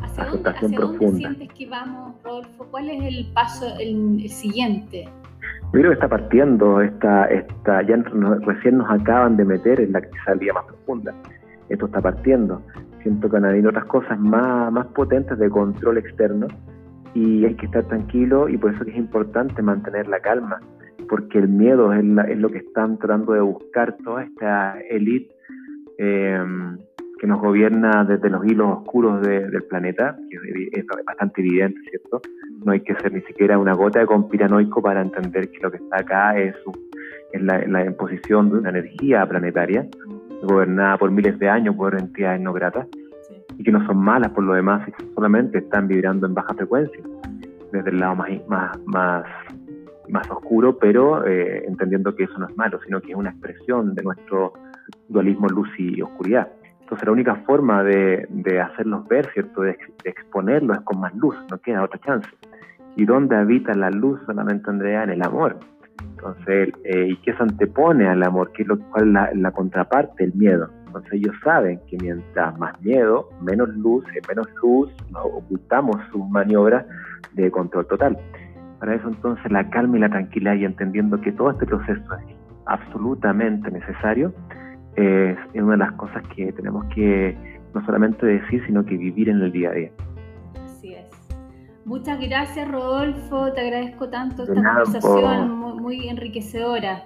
¿Hacia, 0.00 0.24
dónde, 0.24 0.50
hacia 0.50 0.68
sientes 1.12 1.48
que 1.52 1.66
vamos, 1.68 2.14
Rodolfo? 2.24 2.66
¿Cuál 2.70 2.90
es 2.90 3.04
el 3.04 3.32
paso, 3.32 3.66
el, 3.78 4.28
siguiente? 4.28 5.04
Yo 5.64 5.70
creo 5.72 5.90
que 5.90 5.94
está 5.94 6.08
partiendo, 6.08 6.80
esta, 6.80 7.26
esta, 7.26 7.82
ya 7.82 7.96
recién 8.40 8.78
nos 8.78 8.90
acaban 8.90 9.36
de 9.36 9.44
meter 9.44 9.80
en 9.80 9.92
la 9.92 10.02
salida 10.24 10.54
más 10.54 10.64
profunda. 10.64 11.14
Esto 11.68 11.86
está 11.86 12.00
partiendo. 12.00 12.62
Siento 13.02 13.30
que 13.30 13.36
a 13.36 13.40
venir 13.40 13.68
otras 13.68 13.84
cosas 13.84 14.18
más, 14.18 14.72
más 14.72 14.86
potentes 14.88 15.38
de 15.38 15.48
control 15.48 15.98
externo 15.98 16.48
y 17.14 17.44
hay 17.44 17.54
que 17.54 17.66
estar 17.66 17.84
tranquilo 17.84 18.48
y 18.48 18.56
por 18.56 18.74
eso 18.74 18.84
es 18.84 18.96
importante 18.96 19.62
mantener 19.62 20.08
la 20.08 20.20
calma, 20.20 20.60
porque 21.08 21.38
el 21.38 21.48
miedo 21.48 21.92
es, 21.92 22.04
es 22.28 22.38
lo 22.38 22.50
que 22.50 22.58
están 22.58 22.98
tratando 22.98 23.32
de 23.32 23.40
buscar 23.40 23.96
toda 24.04 24.24
esta 24.24 24.78
élite. 24.80 25.34
Eh, 25.98 26.38
que 27.20 27.26
nos 27.26 27.38
gobierna 27.38 28.02
desde 28.04 28.30
los 28.30 28.44
hilos 28.46 28.78
oscuros 28.78 29.20
del 29.20 29.62
planeta, 29.64 30.16
que 30.30 30.70
es 30.72 30.86
bastante 31.04 31.42
evidente, 31.42 31.78
¿cierto? 31.90 32.22
No 32.64 32.72
hay 32.72 32.80
que 32.80 32.94
ser 32.94 33.12
ni 33.12 33.20
siquiera 33.20 33.58
una 33.58 33.74
gota 33.74 34.00
de 34.00 34.06
conspiranoico 34.06 34.80
para 34.80 35.02
entender 35.02 35.50
que 35.50 35.60
lo 35.60 35.70
que 35.70 35.76
está 35.76 35.98
acá 35.98 36.38
es, 36.38 36.54
la, 37.34 37.84
imposición 37.84 38.50
de 38.50 38.58
una 38.58 38.70
energía 38.70 39.26
planetaria, 39.26 39.86
gobernada 40.42 40.96
por 40.96 41.10
miles 41.10 41.38
de 41.38 41.50
años 41.50 41.76
por 41.76 41.94
entidades 41.94 42.40
no 42.40 42.54
gratas, 42.54 42.88
y 43.60 43.62
que 43.62 43.72
no 43.72 43.86
son 43.86 43.98
malas 43.98 44.30
por 44.30 44.42
lo 44.42 44.54
demás, 44.54 44.88
solamente 45.14 45.58
están 45.58 45.86
vibrando 45.86 46.26
en 46.26 46.32
baja 46.32 46.54
frecuencia, 46.54 47.02
desde 47.70 47.90
el 47.90 48.00
lado 48.00 48.16
más, 48.16 48.30
más, 48.48 48.78
más, 48.86 49.24
más 50.08 50.30
oscuro, 50.30 50.78
pero 50.78 51.26
eh, 51.26 51.66
entendiendo 51.66 52.16
que 52.16 52.24
eso 52.24 52.38
no 52.38 52.48
es 52.48 52.56
malo, 52.56 52.80
sino 52.86 53.02
que 53.02 53.10
es 53.10 53.16
una 53.18 53.28
expresión 53.28 53.94
de 53.94 54.02
nuestro 54.02 54.54
dualismo 55.08 55.46
luz 55.48 55.68
y 55.76 56.00
oscuridad. 56.00 56.48
Entonces 56.80 57.04
la 57.04 57.12
única 57.12 57.34
forma 57.44 57.84
de, 57.84 58.26
hacerlos 58.64 59.06
ver, 59.08 59.30
¿cierto? 59.34 59.60
De, 59.60 59.76
exponerlos 60.04 60.78
es 60.78 60.84
con 60.84 60.98
más 60.98 61.14
luz, 61.14 61.36
no 61.50 61.58
queda 61.58 61.84
otra 61.84 62.00
chance. 62.00 62.30
¿Y 62.96 63.04
dónde 63.04 63.36
habita 63.36 63.74
la 63.74 63.90
luz 63.90 64.22
solamente, 64.24 64.70
Andrea? 64.70 65.04
En 65.04 65.10
el 65.10 65.22
amor. 65.22 65.58
Entonces, 66.16 66.70
eh, 66.84 67.08
¿y 67.10 67.16
qué 67.18 67.34
se 67.34 67.42
antepone 67.42 68.08
al 68.08 68.22
amor? 68.22 68.52
¿Qué 68.52 68.62
es 68.62 68.68
lo, 68.68 68.78
¿Cuál 68.78 69.14
es 69.16 69.38
la, 69.38 69.50
contraparte? 69.50 70.24
El 70.24 70.32
miedo. 70.32 70.70
Entonces 70.90 71.12
ellos 71.12 71.34
saben 71.44 71.80
que 71.88 71.96
mientras 72.02 72.58
más 72.58 72.80
miedo, 72.80 73.28
menos 73.40 73.68
luz, 73.76 74.04
y 74.08 74.26
menos 74.28 74.48
luz, 74.60 74.90
nos 75.12 75.24
ocultamos 75.24 75.96
sus 76.10 76.28
maniobras 76.28 76.84
de 77.34 77.48
control 77.50 77.86
total. 77.86 78.18
Para 78.80 78.96
eso 78.96 79.08
entonces 79.08 79.52
la 79.52 79.70
calma 79.70 79.98
y 79.98 80.00
la 80.00 80.08
tranquilidad 80.08 80.54
y 80.54 80.64
entendiendo 80.64 81.20
que 81.20 81.30
todo 81.32 81.52
este 81.52 81.66
proceso 81.66 82.02
es 82.14 82.36
absolutamente 82.66 83.70
necesario, 83.70 84.32
es, 84.96 85.36
una 85.54 85.72
de 85.72 85.76
las 85.76 85.92
cosas 85.92 86.22
que 86.34 86.52
tenemos 86.52 86.84
que 86.94 87.36
no 87.72 87.84
solamente 87.86 88.26
decir, 88.26 88.64
sino 88.66 88.84
que 88.84 88.96
vivir 88.96 89.28
en 89.28 89.42
el 89.42 89.52
día 89.52 89.70
a 89.70 89.72
día. 89.72 89.90
Así 90.64 90.94
es. 90.94 91.06
Muchas 91.84 92.18
gracias, 92.20 92.68
Rodolfo. 92.68 93.52
Te 93.52 93.60
agradezco 93.60 94.08
tanto 94.08 94.42
esta 94.42 94.54
conversación 94.54 95.58
muy, 95.58 96.08
enriquecedora. 96.08 97.04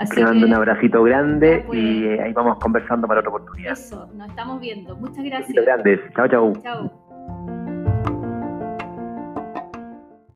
Así 0.00 0.14
Te 0.16 0.24
mando 0.24 0.46
un 0.46 0.54
abracito 0.54 1.02
grande 1.02 1.62
pues. 1.66 1.78
y 1.78 2.08
ahí 2.08 2.32
vamos 2.32 2.58
conversando 2.58 3.06
para 3.06 3.20
otra 3.20 3.28
oportunidad. 3.28 3.72
Eso, 3.74 4.08
nos 4.14 4.30
estamos 4.30 4.58
viendo. 4.58 4.96
Muchas 4.96 5.22
gracias. 5.22 5.62
Grandes. 5.62 6.00
Chao, 6.16 6.26
chao. 6.26 6.52
Chao. 6.62 6.90